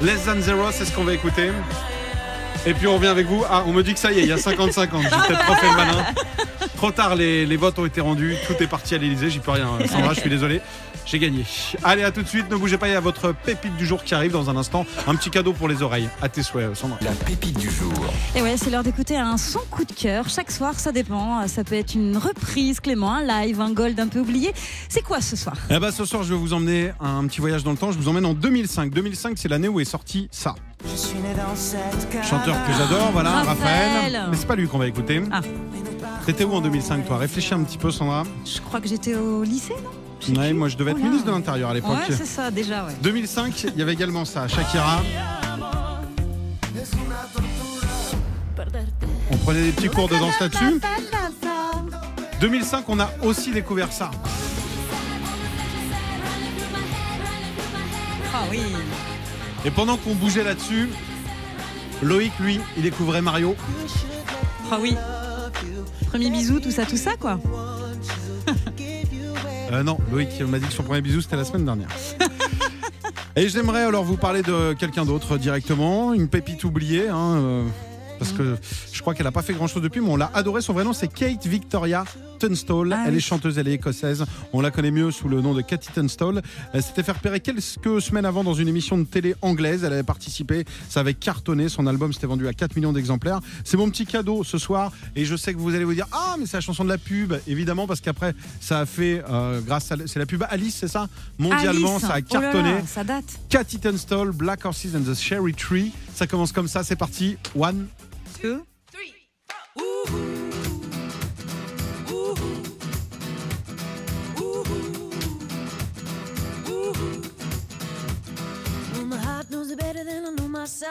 Less 0.00 0.24
Than 0.24 0.40
Zero, 0.40 0.66
c'est 0.72 0.84
ce 0.84 0.92
qu'on 0.92 1.04
va 1.04 1.14
écouter. 1.14 1.50
Et 2.64 2.74
puis 2.74 2.86
on 2.86 2.94
revient 2.94 3.08
avec 3.08 3.26
vous. 3.26 3.42
Ah, 3.50 3.64
on 3.66 3.72
me 3.72 3.82
dit 3.82 3.92
que 3.92 3.98
ça 3.98 4.12
y 4.12 4.20
est, 4.20 4.22
il 4.22 4.28
y 4.28 4.32
a 4.32 4.36
50-50. 4.36 4.74
J'ai 4.74 5.08
peut-être 5.08 5.44
trop 5.46 5.54
fait 5.56 5.68
le 5.68 5.76
malin. 5.76 6.04
Trop 6.76 6.92
tard, 6.92 7.16
les, 7.16 7.44
les 7.44 7.56
votes 7.56 7.78
ont 7.80 7.86
été 7.86 8.00
rendus. 8.00 8.36
Tout 8.46 8.54
est 8.62 8.66
parti 8.68 8.94
à 8.94 8.98
l'Elysée. 8.98 9.30
J'y 9.30 9.40
peux 9.40 9.50
rien. 9.50 9.68
Sandra, 9.90 10.14
je 10.14 10.20
suis 10.20 10.30
désolé. 10.30 10.60
J'ai 11.04 11.18
gagné. 11.18 11.44
Allez, 11.82 12.04
à 12.04 12.10
tout 12.10 12.22
de 12.22 12.28
suite. 12.28 12.50
Ne 12.50 12.56
bougez 12.56 12.78
pas. 12.78 12.88
Il 12.88 12.92
y 12.92 12.96
a 12.96 13.00
votre 13.00 13.32
pépite 13.32 13.76
du 13.76 13.86
jour 13.86 14.04
qui 14.04 14.14
arrive 14.14 14.32
dans 14.32 14.50
un 14.50 14.56
instant. 14.56 14.86
Un 15.06 15.14
petit 15.14 15.30
cadeau 15.30 15.52
pour 15.52 15.68
les 15.68 15.82
oreilles. 15.82 16.08
À 16.20 16.28
tes 16.28 16.42
souhaits, 16.42 16.74
Sandra. 16.74 16.98
La 17.02 17.12
pépite 17.12 17.58
du 17.58 17.70
jour. 17.70 17.92
Et 18.34 18.42
ouais, 18.42 18.56
c'est 18.56 18.70
l'heure 18.70 18.82
d'écouter 18.82 19.16
un 19.16 19.36
son 19.36 19.60
coup 19.70 19.84
de 19.84 19.92
cœur. 19.92 20.28
Chaque 20.28 20.50
soir, 20.50 20.78
ça 20.78 20.92
dépend. 20.92 21.46
Ça 21.48 21.64
peut 21.64 21.74
être 21.74 21.94
une 21.94 22.16
reprise, 22.16 22.80
Clément, 22.80 23.12
un 23.12 23.22
live, 23.22 23.60
un 23.60 23.72
gold 23.72 23.98
un 23.98 24.08
peu 24.08 24.20
oublié. 24.20 24.52
C'est 24.88 25.02
quoi 25.02 25.20
ce 25.20 25.36
soir? 25.36 25.56
Eh 25.70 25.78
ben, 25.78 25.90
ce 25.90 26.04
soir, 26.04 26.22
je 26.22 26.32
vais 26.34 26.38
vous 26.38 26.52
emmener 26.52 26.92
un 27.00 27.26
petit 27.26 27.40
voyage 27.40 27.64
dans 27.64 27.72
le 27.72 27.76
temps. 27.76 27.92
Je 27.92 27.98
vous 27.98 28.08
emmène 28.08 28.26
en 28.26 28.34
2005. 28.34 28.92
2005, 28.92 29.38
c'est 29.38 29.48
l'année 29.48 29.68
où 29.68 29.80
est 29.80 29.84
sorti 29.84 30.28
ça. 30.30 30.54
Chanteur 32.28 32.56
que 32.66 32.72
j'adore, 32.72 33.10
voilà, 33.12 33.42
Raphaël. 33.42 34.16
Raphaël. 34.16 34.26
Mais 34.30 34.36
c'est 34.36 34.46
pas 34.46 34.56
lui 34.56 34.66
qu'on 34.66 34.78
va 34.78 34.88
écouter. 34.88 35.22
Ah. 35.30 35.40
T'étais 36.26 36.44
où 36.44 36.52
en 36.52 36.60
2005, 36.60 37.06
toi? 37.06 37.18
Réfléchis 37.18 37.54
un 37.54 37.62
petit 37.62 37.78
peu, 37.78 37.90
Sandra. 37.90 38.24
Je 38.44 38.60
crois 38.60 38.80
que 38.80 38.88
j'étais 38.88 39.14
au 39.14 39.42
lycée, 39.44 39.74
non? 39.82 39.90
Je 39.92 40.01
Ouais, 40.30 40.52
moi, 40.52 40.68
je 40.68 40.76
devais 40.76 40.92
être 40.92 40.98
Oh 41.00 41.04
ministre 41.04 41.26
de 41.26 41.32
l'Intérieur 41.32 41.70
à 41.70 41.74
l'époque. 41.74 41.90
Ouais, 41.90 42.16
c'est 42.16 42.26
ça, 42.26 42.50
déjà, 42.50 42.84
ouais. 42.84 42.92
2005, 43.02 43.64
il 43.64 43.78
y 43.78 43.82
avait 43.82 43.92
également 43.92 44.24
ça, 44.24 44.46
Shakira. 44.46 45.02
On 49.30 49.36
prenait 49.38 49.62
des 49.62 49.72
petits 49.72 49.88
cours 49.88 50.08
de 50.08 50.16
danse 50.16 50.38
là-dessus. 50.40 50.80
2005, 52.40 52.84
on 52.88 53.00
a 53.00 53.10
aussi 53.22 53.50
découvert 53.50 53.92
ça. 53.92 54.10
Ah 58.34 58.44
oui. 58.50 58.60
Et 59.64 59.70
pendant 59.70 59.96
qu'on 59.96 60.14
bougeait 60.14 60.44
là-dessus, 60.44 60.88
Loïc, 62.02 62.32
lui, 62.40 62.60
il 62.76 62.82
découvrait 62.82 63.22
Mario. 63.22 63.54
Ah 64.70 64.78
oui. 64.80 64.96
Premier 66.08 66.30
bisou, 66.30 66.60
tout 66.60 66.70
ça, 66.70 66.84
tout 66.84 66.96
ça, 66.96 67.12
quoi. 67.18 67.38
Euh, 69.72 69.82
non, 69.82 69.98
Loïc 70.10 70.40
m'a 70.42 70.58
dit 70.58 70.66
que 70.66 70.72
son 70.72 70.82
premier 70.82 71.00
bisou, 71.00 71.22
c'était 71.22 71.36
la 71.36 71.44
semaine 71.44 71.64
dernière. 71.64 71.88
Et 73.36 73.48
j'aimerais 73.48 73.84
alors 73.84 74.04
vous 74.04 74.18
parler 74.18 74.42
de 74.42 74.74
quelqu'un 74.74 75.06
d'autre 75.06 75.38
directement, 75.38 76.12
une 76.12 76.28
pépite 76.28 76.64
oubliée, 76.64 77.08
hein, 77.08 77.36
euh, 77.36 77.64
parce 78.18 78.32
que 78.32 78.56
je 78.92 79.00
crois 79.00 79.14
qu'elle 79.14 79.24
n'a 79.24 79.32
pas 79.32 79.40
fait 79.40 79.54
grand 79.54 79.68
chose 79.68 79.82
depuis, 79.82 80.02
mais 80.02 80.10
on 80.10 80.16
l'a 80.16 80.30
adoré. 80.34 80.60
Son 80.60 80.74
vrai 80.74 80.84
nom, 80.84 80.92
c'est 80.92 81.08
Kate 81.08 81.46
Victoria 81.46 82.04
Tunstall. 82.46 82.92
Ah 82.92 83.04
elle 83.06 83.12
oui. 83.12 83.18
est 83.18 83.20
chanteuse, 83.20 83.56
elle 83.58 83.68
est 83.68 83.74
écossaise. 83.74 84.24
On 84.52 84.60
la 84.60 84.70
connaît 84.70 84.90
mieux 84.90 85.10
sous 85.10 85.28
le 85.28 85.40
nom 85.40 85.54
de 85.54 85.60
Cathy 85.62 85.90
Tunstall. 85.92 86.42
Elle 86.72 86.82
s'était 86.82 87.02
fait 87.02 87.12
repérer 87.12 87.40
quelques 87.40 88.00
semaines 88.02 88.24
avant 88.24 88.42
dans 88.42 88.54
une 88.54 88.66
émission 88.68 88.98
de 88.98 89.04
télé 89.04 89.34
anglaise. 89.42 89.84
Elle 89.84 89.92
avait 89.92 90.02
participé, 90.02 90.64
ça 90.88 91.00
avait 91.00 91.14
cartonné. 91.14 91.68
Son 91.68 91.86
album 91.86 92.12
s'était 92.12 92.26
vendu 92.26 92.48
à 92.48 92.52
4 92.52 92.74
millions 92.76 92.92
d'exemplaires. 92.92 93.40
C'est 93.64 93.76
mon 93.76 93.88
petit 93.90 94.06
cadeau 94.06 94.42
ce 94.44 94.58
soir. 94.58 94.90
Et 95.14 95.24
je 95.24 95.36
sais 95.36 95.54
que 95.54 95.58
vous 95.58 95.74
allez 95.74 95.84
vous 95.84 95.94
dire 95.94 96.06
Ah, 96.12 96.36
mais 96.38 96.46
c'est 96.46 96.56
la 96.56 96.60
chanson 96.62 96.82
de 96.84 96.88
la 96.88 96.98
pub. 96.98 97.34
Évidemment, 97.46 97.86
parce 97.86 98.00
qu'après, 98.00 98.34
ça 98.60 98.80
a 98.80 98.86
fait, 98.86 99.22
euh, 99.30 99.60
grâce 99.60 99.90
à. 99.92 99.96
C'est 100.06 100.18
la 100.18 100.26
pub 100.26 100.42
Alice, 100.50 100.74
c'est 100.80 100.88
ça? 100.88 101.08
Mondialement, 101.38 101.96
Alice. 101.96 102.06
ça 102.06 102.14
a 102.14 102.18
Oh 102.18 102.34
là 102.34 102.40
là, 102.40 102.52
cartonné. 102.52 102.74
ça 102.86 103.04
date. 103.04 103.24
Cathy 103.48 103.78
Tunstall, 103.78 104.30
Black 104.32 104.64
Horses 104.64 104.94
and 104.96 105.02
the 105.10 105.14
Cherry 105.14 105.54
Tree. 105.54 105.92
Ça 106.14 106.26
commence 106.26 106.50
comme 106.52 106.68
ça, 106.68 106.82
c'est 106.82 106.96
parti. 106.96 107.36
One. 107.54 107.86
Deux. 108.42 108.60
Well, 109.76 110.31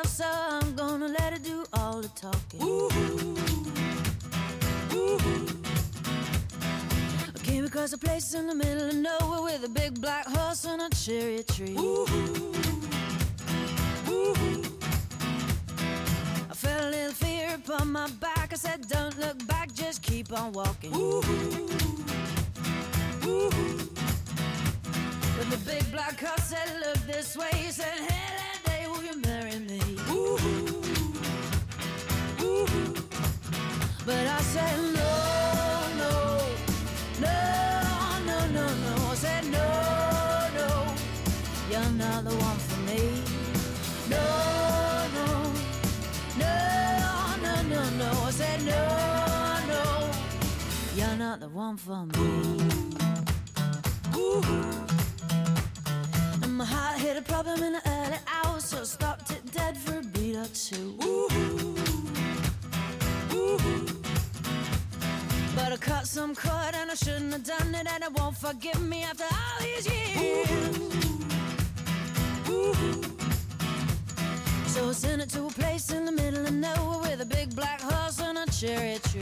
so 0.08 0.26
I'm 0.26 0.76
gonna 0.76 1.08
let 1.08 1.34
it 1.34 1.44
do 1.44 1.66
all 1.74 2.02
the 2.02 2.08
talking. 2.10 2.62
I 7.36 7.40
came 7.44 7.66
across 7.66 7.94
a 7.94 7.98
place 7.98 8.34
in 8.34 8.48
the 8.48 8.56
middle 8.56 8.90
of 8.90 8.96
nowhere 8.96 9.42
with 9.42 9.64
a 9.66 9.70
big 9.70 10.00
black 10.02 10.26
horse 10.28 10.66
and 10.66 10.82
a 10.82 10.90
cherry 10.90 11.44
tree. 11.44 11.76
I 16.50 16.54
felt 16.54 16.84
a 16.84 16.90
little 16.90 17.14
fear 17.14 17.56
upon 17.56 17.92
my 17.92 18.10
back. 18.20 18.54
I 18.54 18.56
said, 18.56 18.88
Don't 18.88 19.18
look 19.20 19.46
back, 19.48 19.74
just 19.74 20.02
keep 20.02 20.32
on 20.32 20.54
walking. 20.54 20.92
But 25.38 25.50
the 25.50 25.58
big 25.66 25.92
black 25.92 26.20
horse 26.20 26.44
said, 26.44 26.70
Look 26.80 26.98
this 27.08 27.36
way. 27.38 27.50
He 27.56 27.72
said, 27.72 28.00
Hey, 28.08 28.41
forgive 68.54 68.82
me 68.82 69.04
after 69.04 69.24
all 69.24 69.60
these 69.62 69.88
years. 69.88 70.48
So 74.68 74.90
I 74.90 74.92
sent 74.92 75.22
it 75.22 75.30
to 75.30 75.46
a 75.46 75.50
place 75.50 75.92
in 75.92 76.04
the 76.04 76.12
middle 76.12 76.46
of 76.46 76.54
nowhere 76.54 77.00
with 77.00 77.22
a 77.22 77.26
big 77.26 77.56
black 77.56 77.80
horse 77.80 78.20
and 78.20 78.38
a 78.38 78.46
cherry 78.52 79.00
tree. 79.10 79.22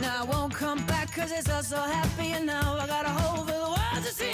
Now 0.00 0.22
I 0.22 0.24
won't 0.30 0.54
come 0.54 0.84
back 0.86 1.14
cause 1.14 1.30
it's 1.30 1.50
all 1.50 1.62
so 1.62 1.76
happy 1.76 2.28
and 2.28 2.46
now 2.46 2.78
I 2.78 2.86
got 2.86 3.04
a 3.04 3.10
hole 3.10 3.44
for 3.44 3.52
the 3.52 3.68
world 3.76 4.02
to 4.06 4.12
see. 4.20 4.32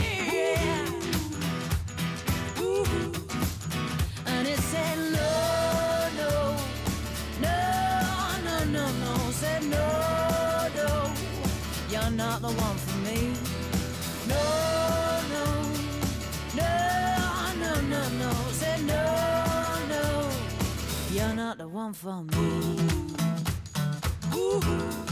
And 4.27 4.47
it 4.47 4.61
said 4.71 4.99
no, 5.19 5.33
no, 6.21 6.33
no, 7.43 7.59
no, 8.45 8.65
no, 8.77 8.85
no. 9.03 9.17
Said 9.33 9.63
no, 9.65 10.00
you're 12.11 12.19
not 12.19 12.43
the 12.43 12.49
one 12.49 12.77
for 12.77 12.99
me. 12.99 13.33
No, 14.29 15.21
no, 15.31 15.45
no, 16.57 16.73
no, 17.61 17.81
no, 17.83 18.09
no. 18.19 18.33
Said 18.51 18.83
no, 18.85 19.05
no, 19.89 20.31
you're 21.13 21.35
not 21.35 21.59
the 21.59 21.69
one 21.69 21.93
for 21.93 22.23
me. 22.25 22.79
I 24.33 25.10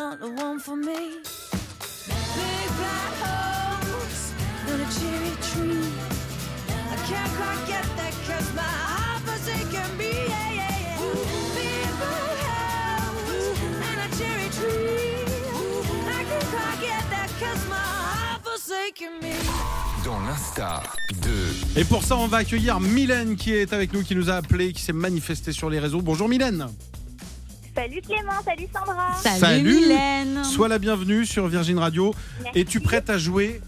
not 0.00 0.18
the 0.18 0.30
one 0.46 0.58
for 0.58 0.76
me. 0.76 1.00
Big 2.38 2.68
black 2.80 3.12
horse 3.22 4.24
and 4.70 4.80
a 4.86 4.88
cherry 4.98 5.34
tree. 5.50 5.88
I 6.94 6.96
can't 7.08 7.32
quite 7.38 7.62
get 7.72 7.86
that 7.98 8.14
'cause 8.24 8.48
my 8.60 8.72
heart 8.88 9.20
forsaken 9.28 9.88
me. 10.00 10.12
Yeah, 10.34 10.60
yeah, 10.60 10.84
yeah. 10.84 10.96
Big 11.58 11.90
black 12.00 12.38
house 12.48 13.48
and 13.88 13.98
a 14.06 14.08
cherry 14.18 14.48
tree. 14.58 15.20
I 16.18 16.22
can't 16.30 16.48
quite 16.54 16.78
get 16.88 17.04
that 17.14 17.30
'cause 17.38 17.62
my 17.74 17.88
heart 18.06 18.40
forsaken 18.48 19.12
me. 19.24 19.34
Dans 20.02 20.20
l'instar 20.20 20.96
de 21.26 21.78
Et 21.78 21.84
pour 21.84 22.02
ça, 22.04 22.16
on 22.16 22.26
va 22.26 22.38
accueillir 22.38 22.80
Mylène 22.80 23.36
qui 23.36 23.52
est 23.52 23.74
avec 23.74 23.92
nous, 23.92 24.02
qui 24.02 24.16
nous 24.16 24.30
a 24.30 24.36
appelé, 24.36 24.72
qui 24.72 24.82
s'est 24.82 24.94
manifestée 24.94 25.52
sur 25.52 25.68
les 25.68 25.78
réseaux. 25.78 26.00
Bonjour 26.00 26.26
Mylène. 26.26 26.68
Salut 27.80 28.02
Clément, 28.02 28.32
salut 28.44 28.66
Sandra. 28.74 30.42
Sois 30.44 30.68
la 30.68 30.78
bienvenue 30.78 31.24
sur 31.24 31.48
Virgin 31.48 31.78
Radio. 31.78 32.14
Es-tu 32.54 32.78
prête 32.80 33.08
à 33.08 33.16
jouer 33.16 33.62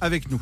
avec 0.00 0.30
nous? 0.30 0.40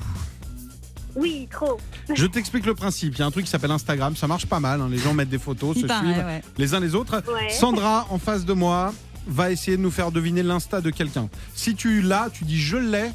Oui, 1.16 1.49
trop. 1.51 1.81
Je 2.14 2.25
t'explique 2.27 2.66
le 2.66 2.77
principe. 2.77 3.14
Il 3.16 3.18
y 3.18 3.23
a 3.23 3.27
un 3.27 3.33
truc 3.33 3.46
qui 3.46 3.51
s'appelle 3.51 3.73
Instagram. 3.73 4.14
Ça 4.14 4.29
marche 4.29 4.46
pas 4.46 4.61
mal. 4.61 4.81
hein. 4.81 4.87
Les 4.88 4.99
gens 4.99 5.12
mettent 5.12 5.29
des 5.29 5.40
photos, 5.40 5.73
Il 5.75 5.83
se 5.83 5.87
paraît, 5.88 6.14
suivent 6.14 6.25
ouais. 6.25 6.42
les 6.57 6.73
uns 6.73 6.79
les 6.79 6.94
autres. 6.94 7.20
Ouais. 7.27 7.51
Sandra, 7.51 8.07
en 8.11 8.18
face 8.20 8.44
de 8.44 8.53
moi, 8.53 8.94
va 9.27 9.51
essayer 9.51 9.77
de 9.77 9.83
nous 9.83 9.90
faire 9.90 10.12
deviner 10.12 10.44
l'insta 10.44 10.81
de 10.81 10.90
quelqu'un. 10.90 11.29
Si 11.53 11.75
tu 11.75 12.03
l'as, 12.03 12.29
tu 12.33 12.44
dis 12.44 12.61
je 12.61 12.77
l'ai 12.77 13.11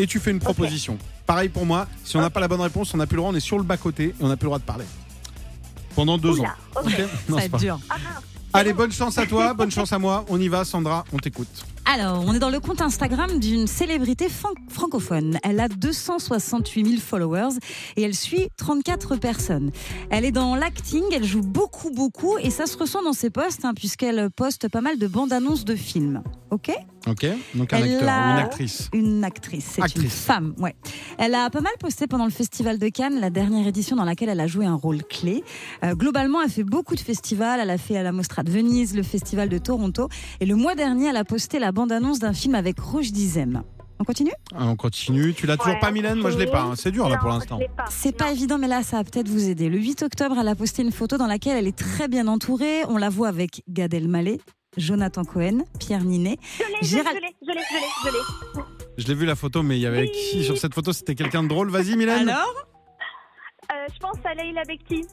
et 0.00 0.08
tu 0.08 0.18
fais 0.18 0.32
une 0.32 0.40
proposition. 0.40 0.98
Pareil 1.26 1.48
pour 1.48 1.64
moi. 1.64 1.86
Si 2.02 2.16
on 2.16 2.20
n'a 2.20 2.30
pas 2.30 2.40
la 2.40 2.48
bonne 2.48 2.60
réponse, 2.60 2.92
on 2.92 2.96
n'a 2.96 3.06
plus 3.06 3.14
le 3.14 3.20
droit. 3.20 3.30
On 3.30 3.36
est 3.36 3.40
sur 3.40 3.56
le 3.58 3.62
bas 3.64 3.76
côté 3.76 4.06
et 4.06 4.14
on 4.20 4.26
n'a 4.26 4.36
plus 4.36 4.46
le 4.46 4.48
droit 4.48 4.58
de 4.58 4.64
parler. 4.64 4.84
Pendant 5.94 6.18
deux 6.18 6.40
Oula, 6.40 6.48
ans. 6.74 6.80
Non, 7.28 7.36
Ça 7.38 7.40
va 7.40 7.44
être 7.44 7.56
dur. 7.58 7.78
Allez, 8.54 8.72
bonne 8.74 8.92
chance 8.92 9.16
à 9.18 9.24
toi, 9.26 9.54
bonne 9.54 9.70
chance 9.70 9.92
à 9.92 9.98
moi. 9.98 10.24
On 10.28 10.38
y 10.40 10.48
va, 10.48 10.64
Sandra, 10.64 11.04
on 11.12 11.16
t'écoute. 11.16 11.48
Alors, 11.84 12.22
on 12.26 12.34
est 12.34 12.38
dans 12.38 12.50
le 12.50 12.60
compte 12.60 12.80
Instagram 12.82 13.38
d'une 13.40 13.66
célébrité 13.66 14.28
fran- 14.28 14.50
francophone. 14.68 15.38
Elle 15.42 15.58
a 15.58 15.68
268 15.68 16.84
000 16.86 17.00
followers 17.00 17.56
et 17.96 18.02
elle 18.02 18.14
suit 18.14 18.48
34 18.58 19.16
personnes. 19.16 19.72
Elle 20.10 20.24
est 20.24 20.30
dans 20.32 20.54
l'acting, 20.54 21.02
elle 21.12 21.24
joue 21.24 21.40
beaucoup, 21.40 21.90
beaucoup 21.90 22.36
et 22.38 22.50
ça 22.50 22.66
se 22.66 22.76
ressent 22.76 23.02
dans 23.02 23.12
ses 23.14 23.30
posts 23.30 23.64
hein, 23.64 23.72
puisqu'elle 23.74 24.30
poste 24.30 24.68
pas 24.68 24.80
mal 24.80 24.98
de 24.98 25.06
bandes 25.06 25.32
annonces 25.32 25.64
de 25.64 25.74
films. 25.74 26.22
Ok? 26.50 26.70
Ok 27.08 27.26
Donc 27.54 27.72
un 27.72 27.78
Elle 27.78 27.94
acteur, 27.94 28.08
a- 28.08 28.32
une 28.32 28.38
actrice. 28.38 28.88
Une 28.92 29.24
actrice, 29.24 29.64
c'est 29.72 29.78
une 29.78 29.84
Actrice. 29.84 30.14
femme, 30.24 30.54
ouais. 30.58 30.74
Elle 31.18 31.34
a 31.34 31.50
pas 31.50 31.60
mal 31.60 31.72
posté 31.80 32.06
pendant 32.06 32.24
le 32.24 32.30
Festival 32.30 32.78
de 32.78 32.88
Cannes, 32.88 33.18
la 33.20 33.30
dernière 33.30 33.66
édition 33.66 33.96
dans 33.96 34.04
laquelle 34.04 34.28
elle 34.28 34.40
a 34.40 34.46
joué 34.46 34.66
un 34.66 34.74
rôle 34.76 35.02
clé. 35.04 35.42
Euh, 35.84 35.94
globalement, 35.94 36.40
elle 36.42 36.50
fait 36.50 36.62
beaucoup 36.64 36.94
de 36.94 37.00
festivals. 37.00 37.58
Elle 37.60 37.70
a 37.70 37.78
fait 37.78 37.96
à 37.96 38.02
la 38.02 38.12
Mostra 38.12 38.42
de 38.44 38.50
Venise, 38.50 38.94
le 38.94 39.02
Festival 39.02 39.48
de 39.48 39.58
Toronto. 39.58 40.08
Et 40.40 40.46
le 40.46 40.54
mois 40.54 40.74
dernier, 40.74 41.08
elle 41.08 41.16
a 41.16 41.24
posté 41.24 41.58
la 41.58 41.72
bande-annonce 41.72 42.18
d'un 42.20 42.32
film 42.32 42.54
avec 42.54 42.78
Roche 42.78 43.10
Dizem. 43.12 43.62
On 43.98 44.04
continue? 44.04 44.32
Ah, 44.54 44.66
on 44.66 44.74
continue. 44.76 45.32
Tu 45.34 45.46
l'as 45.46 45.56
toujours 45.56 45.78
pas, 45.78 45.90
Mylène? 45.92 46.18
Moi, 46.18 46.30
je 46.30 46.38
l'ai 46.38 46.46
pas. 46.46 46.62
hein. 46.62 46.74
C'est 46.76 46.90
dur 46.90 47.08
là 47.08 47.18
pour 47.18 47.28
l'instant. 47.28 47.56
je 47.58 47.62
l'ai 47.64 47.68
pas. 47.68 47.84
C'est 47.90 48.16
pas 48.16 48.32
évident, 48.32 48.58
mais 48.58 48.66
là, 48.66 48.82
ça 48.82 48.96
va 48.96 49.04
peut-être 49.04 49.28
vous 49.28 49.48
aider. 49.48 49.68
Le 49.68 49.78
8 49.78 50.02
octobre, 50.02 50.36
elle 50.40 50.48
a 50.48 50.54
posté 50.56 50.82
une 50.82 50.90
photo 50.92 51.18
dans 51.18 51.26
laquelle 51.28 51.56
elle 51.56 51.66
est 51.68 51.76
très 51.76 52.08
bien 52.08 52.26
entourée. 52.26 52.82
On 52.88 52.96
la 52.96 53.10
voit 53.10 53.28
avec 53.28 53.62
Gad 53.68 53.94
Elmaleh, 53.94 54.40
Jonathan 54.82 55.24
Cohen, 55.24 55.64
Pierre 55.78 56.04
Ninet. 56.04 56.38
Je 56.58 56.62
l'ai, 56.64 56.68
je 56.82 56.96
l'ai, 56.96 57.02
Gérald- 57.02 57.16
je 57.16 57.20
l'ai, 57.20 57.34
je 57.42 57.52
l'ai, 57.52 57.60
je 57.70 57.74
l'ai, 57.76 57.88
je 58.04 58.58
l'ai. 58.58 58.64
Je 58.98 59.06
l'ai 59.08 59.14
vu 59.14 59.26
la 59.26 59.36
photo, 59.36 59.62
mais 59.62 59.76
il 59.78 59.80
y 59.82 59.86
avait 59.86 60.10
qui 60.10 60.44
sur 60.44 60.56
cette 60.58 60.74
photo? 60.74 60.92
C'était 60.92 61.14
quelqu'un 61.14 61.42
de 61.42 61.48
drôle? 61.48 61.70
Vas-y, 61.70 61.96
Mylène. 61.96 62.28
Alors? 62.28 62.54
Euh, 63.72 63.74
je 63.92 63.98
pense 63.98 64.16
à 64.24 64.34
Leïla 64.34 64.62
Bekti. 64.66 65.04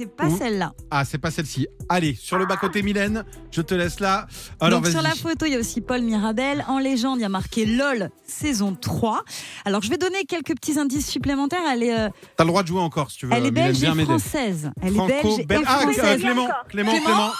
C'est 0.00 0.14
pas 0.14 0.30
celle-là. 0.30 0.72
Ah, 0.92 1.04
c'est 1.04 1.18
pas 1.18 1.32
celle-ci. 1.32 1.66
Allez, 1.88 2.14
sur 2.14 2.38
le 2.38 2.46
bas-côté, 2.46 2.82
Mylène, 2.82 3.24
je 3.50 3.60
te 3.62 3.74
laisse 3.74 3.98
là. 3.98 4.28
Alors, 4.60 4.80
Donc 4.80 4.90
sur 4.92 5.02
la 5.02 5.10
photo, 5.10 5.44
il 5.44 5.52
y 5.54 5.56
a 5.56 5.58
aussi 5.58 5.80
Paul 5.80 6.02
Mirabel. 6.02 6.64
En 6.68 6.78
légende, 6.78 7.18
il 7.18 7.22
y 7.22 7.24
a 7.24 7.28
marqué 7.28 7.66
LOL 7.66 8.08
saison 8.22 8.76
3. 8.80 9.24
Alors 9.64 9.82
je 9.82 9.90
vais 9.90 9.98
donner 9.98 10.24
quelques 10.24 10.54
petits 10.54 10.78
indices 10.78 11.08
supplémentaires. 11.08 11.62
Elle 11.72 11.82
est, 11.82 11.98
euh, 11.98 12.08
T'as 12.36 12.44
le 12.44 12.48
droit 12.48 12.62
de 12.62 12.68
jouer 12.68 12.80
encore 12.80 13.10
si 13.10 13.18
tu 13.18 13.26
veux. 13.26 13.32
elle 13.32 13.46
est 13.46 13.50
Mylène, 13.50 13.66
belge 13.66 13.78
viens 13.78 13.92
et 13.92 13.96
m'aider. 13.96 14.08
française. 14.08 14.70
Elle 14.80 14.94
est 14.96 15.06
belge 15.06 15.38
et 15.40 15.46
belge. 15.46 15.64
Ah, 15.66 15.80
française. 15.80 16.20
Clément, 16.20 16.48
Clément, 16.68 16.90
Clément 16.92 17.04
Clément. 17.04 17.30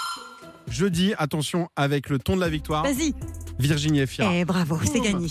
Je 0.70 0.86
dis, 0.86 1.14
attention, 1.18 1.68
avec 1.76 2.08
le 2.08 2.18
ton 2.18 2.36
de 2.36 2.40
la 2.40 2.48
victoire, 2.48 2.84
Vas-y. 2.84 3.14
Virginie 3.58 4.00
Efira. 4.00 4.30
Eh 4.32 4.44
bravo, 4.44 4.78
c'est 4.84 5.00
gagné. 5.00 5.26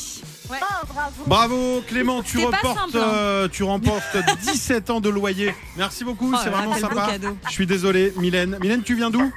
Oh, 0.50 0.54
bravo. 0.94 1.24
Bravo 1.28 1.82
Clément, 1.88 2.22
tu 2.24 2.40
reportes, 2.40 2.78
simple, 2.78 2.98
hein. 2.98 3.12
euh, 3.14 3.48
tu 3.48 3.64
remportes 3.64 4.18
17 4.42 4.90
ans 4.90 5.00
de 5.02 5.10
loyer. 5.10 5.54
Merci 5.78 6.04
beaucoup, 6.04 6.34
Oh 6.36 6.40
c'est 6.44 6.50
vraiment 6.50 6.76
sympa. 6.76 7.08
cadeau. 7.12 7.38
Je 7.48 7.52
suis 7.52 7.66
désolé, 7.68 8.14
Mylène. 8.18 8.58
Mylène, 8.62 8.84
tu 8.84 8.96
viens 8.96 9.10
d'où? 9.10 9.32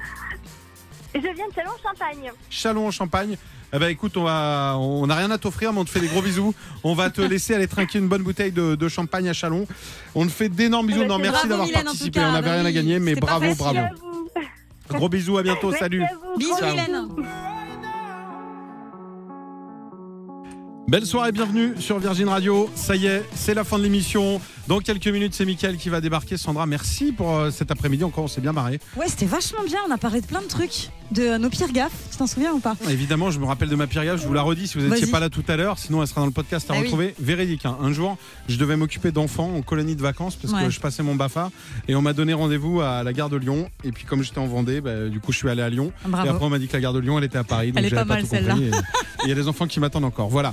Je 1.14 1.20
viens 1.20 1.30
de. 1.30 2.30
Chalon 2.50 2.86
en 2.86 2.90
Champagne. 2.90 3.36
Eh 3.72 3.78
ben 3.78 3.86
écoute, 3.88 4.16
on 4.16 4.24
va, 4.24 4.76
on 4.78 5.06
n'a 5.06 5.14
rien 5.14 5.30
à 5.30 5.38
t'offrir, 5.38 5.72
mais 5.72 5.78
on 5.78 5.84
te 5.84 5.90
fait 5.90 6.00
des 6.00 6.08
gros 6.08 6.22
bisous. 6.22 6.54
On 6.82 6.94
va 6.94 7.10
te 7.10 7.20
laisser 7.20 7.54
aller 7.54 7.68
trinquer 7.68 7.98
une 8.00 8.08
bonne 8.08 8.22
bouteille 8.22 8.50
de, 8.50 8.74
de 8.74 8.88
champagne 8.88 9.28
à 9.28 9.32
Chalon. 9.32 9.66
On 10.16 10.26
te 10.26 10.32
fait 10.32 10.48
d'énormes 10.48 10.86
bisous. 10.88 11.02
Eh 11.02 11.06
ben, 11.06 11.08
Non, 11.14 11.18
merci 11.18 11.46
d'avoir 11.46 11.68
participé. 11.70 12.10
cas. 12.18 12.28
on 12.28 12.32
n'avait 12.32 12.48
Bah 12.48 12.54
rien 12.54 12.64
à 12.64 12.68
oui, 12.68 12.72
gagner, 12.74 12.98
mais 12.98 13.14
bravo, 13.14 13.54
bravo. 13.54 13.78
Gros 14.90 15.08
bisous, 15.08 15.38
à 15.38 15.42
bientôt, 15.42 15.72
salut. 15.72 16.02
à 16.02 16.08
vous. 16.14 16.38
Bisous 16.38 16.54
Mylène. 16.62 17.08
Belle 20.90 21.06
soirée, 21.06 21.30
bienvenue 21.30 21.74
sur 21.78 22.00
Virgin 22.00 22.26
Radio. 22.28 22.68
Ça 22.74 22.96
y 22.96 23.06
est, 23.06 23.22
c'est 23.36 23.54
la 23.54 23.62
fin 23.62 23.78
de 23.78 23.84
l'émission. 23.84 24.40
Dans 24.66 24.80
quelques 24.80 25.06
minutes, 25.06 25.34
c'est 25.34 25.44
Mickaël 25.44 25.76
qui 25.76 25.88
va 25.88 26.00
débarquer. 26.00 26.36
Sandra, 26.36 26.66
merci 26.66 27.12
pour 27.12 27.32
euh, 27.36 27.50
cet 27.52 27.70
après-midi. 27.70 28.02
Encore, 28.02 28.24
on 28.24 28.28
s'est 28.28 28.40
bien 28.40 28.52
marré. 28.52 28.80
Ouais, 28.96 29.06
c'était 29.06 29.26
vachement 29.26 29.62
bien. 29.64 29.78
On 29.88 29.92
a 29.92 29.98
parlé 29.98 30.20
de 30.20 30.26
plein 30.26 30.42
de 30.42 30.48
trucs, 30.48 30.88
de 31.12 31.22
euh, 31.22 31.38
nos 31.38 31.48
pires 31.48 31.70
gaffes. 31.72 31.92
Tu 32.10 32.16
t'en 32.16 32.26
souviens 32.26 32.52
ou 32.52 32.58
pas? 32.58 32.74
Évidemment, 32.88 33.30
je 33.30 33.38
me 33.38 33.44
rappelle 33.46 33.68
de 33.68 33.76
ma 33.76 33.86
pire 33.86 34.04
gaffe, 34.04 34.20
je 34.20 34.26
vous 34.26 34.32
la 34.34 34.42
redis 34.42 34.66
si 34.66 34.78
vous 34.78 34.84
n'étiez 34.84 35.02
Vas-y. 35.02 35.10
pas 35.12 35.20
là 35.20 35.28
tout 35.30 35.44
à 35.46 35.56
l'heure, 35.56 35.78
sinon 35.78 36.02
elle 36.02 36.08
sera 36.08 36.22
dans 36.22 36.26
le 36.26 36.32
podcast 36.32 36.68
à 36.70 36.74
Ah 36.74 36.78
oui. 36.78 36.82
retrouver. 36.84 37.14
Véridique, 37.20 37.66
hein. 37.66 37.76
un 37.80 37.92
jour, 37.92 38.16
je 38.48 38.56
devais 38.56 38.76
m'occuper 38.76 39.12
d'enfants 39.12 39.52
en 39.56 39.62
colonie 39.62 39.94
de 39.96 40.02
vacances 40.02 40.34
parce 40.36 40.52
que 40.52 40.58
Ouais. 40.64 40.70
je 40.70 40.80
passais 40.80 41.02
mon 41.04 41.14
BAFA 41.14 41.50
et 41.88 41.94
on 41.94 42.02
m'a 42.02 42.12
donné 42.12 42.32
rendez-vous 42.34 42.80
à 42.80 43.02
la 43.04 43.12
gare 43.12 43.28
de 43.28 43.36
Lyon. 43.36 43.68
Et 43.84 43.92
puis 43.92 44.04
comme 44.04 44.22
j'étais 44.24 44.38
en 44.38 44.46
Vendée, 44.46 44.80
bah, 44.80 45.08
du 45.08 45.20
coup 45.20 45.30
je 45.32 45.38
suis 45.38 45.48
allé 45.48 45.62
à 45.62 45.68
Lyon. 45.70 45.92
Bravo. 46.04 46.26
Et 46.26 46.30
après 46.30 46.44
on 46.44 46.50
m'a 46.50 46.58
dit 46.58 46.66
que 46.68 46.72
la 46.74 46.80
gare 46.80 46.92
de 46.92 46.98
Lyon 47.00 47.16
elle 47.18 47.24
était 47.24 47.38
à 47.38 47.44
Paris. 47.44 47.68
Donc 47.68 47.78
Elle 47.78 47.86
est 47.86 47.88
j'avais 47.90 48.02
pas 48.02 48.14
mal, 48.14 48.22
tout 48.22 48.28
celle-là. 48.30 48.54
compris. 48.54 48.68
Et 48.68 48.70
et 49.20 49.24
il 49.24 49.28
y 49.28 49.32
a 49.32 49.34
des 49.34 49.48
enfants 49.48 49.66
qui 49.66 49.80
m'attendent 49.80 50.06
encore. 50.06 50.30
Voilà. 50.30 50.52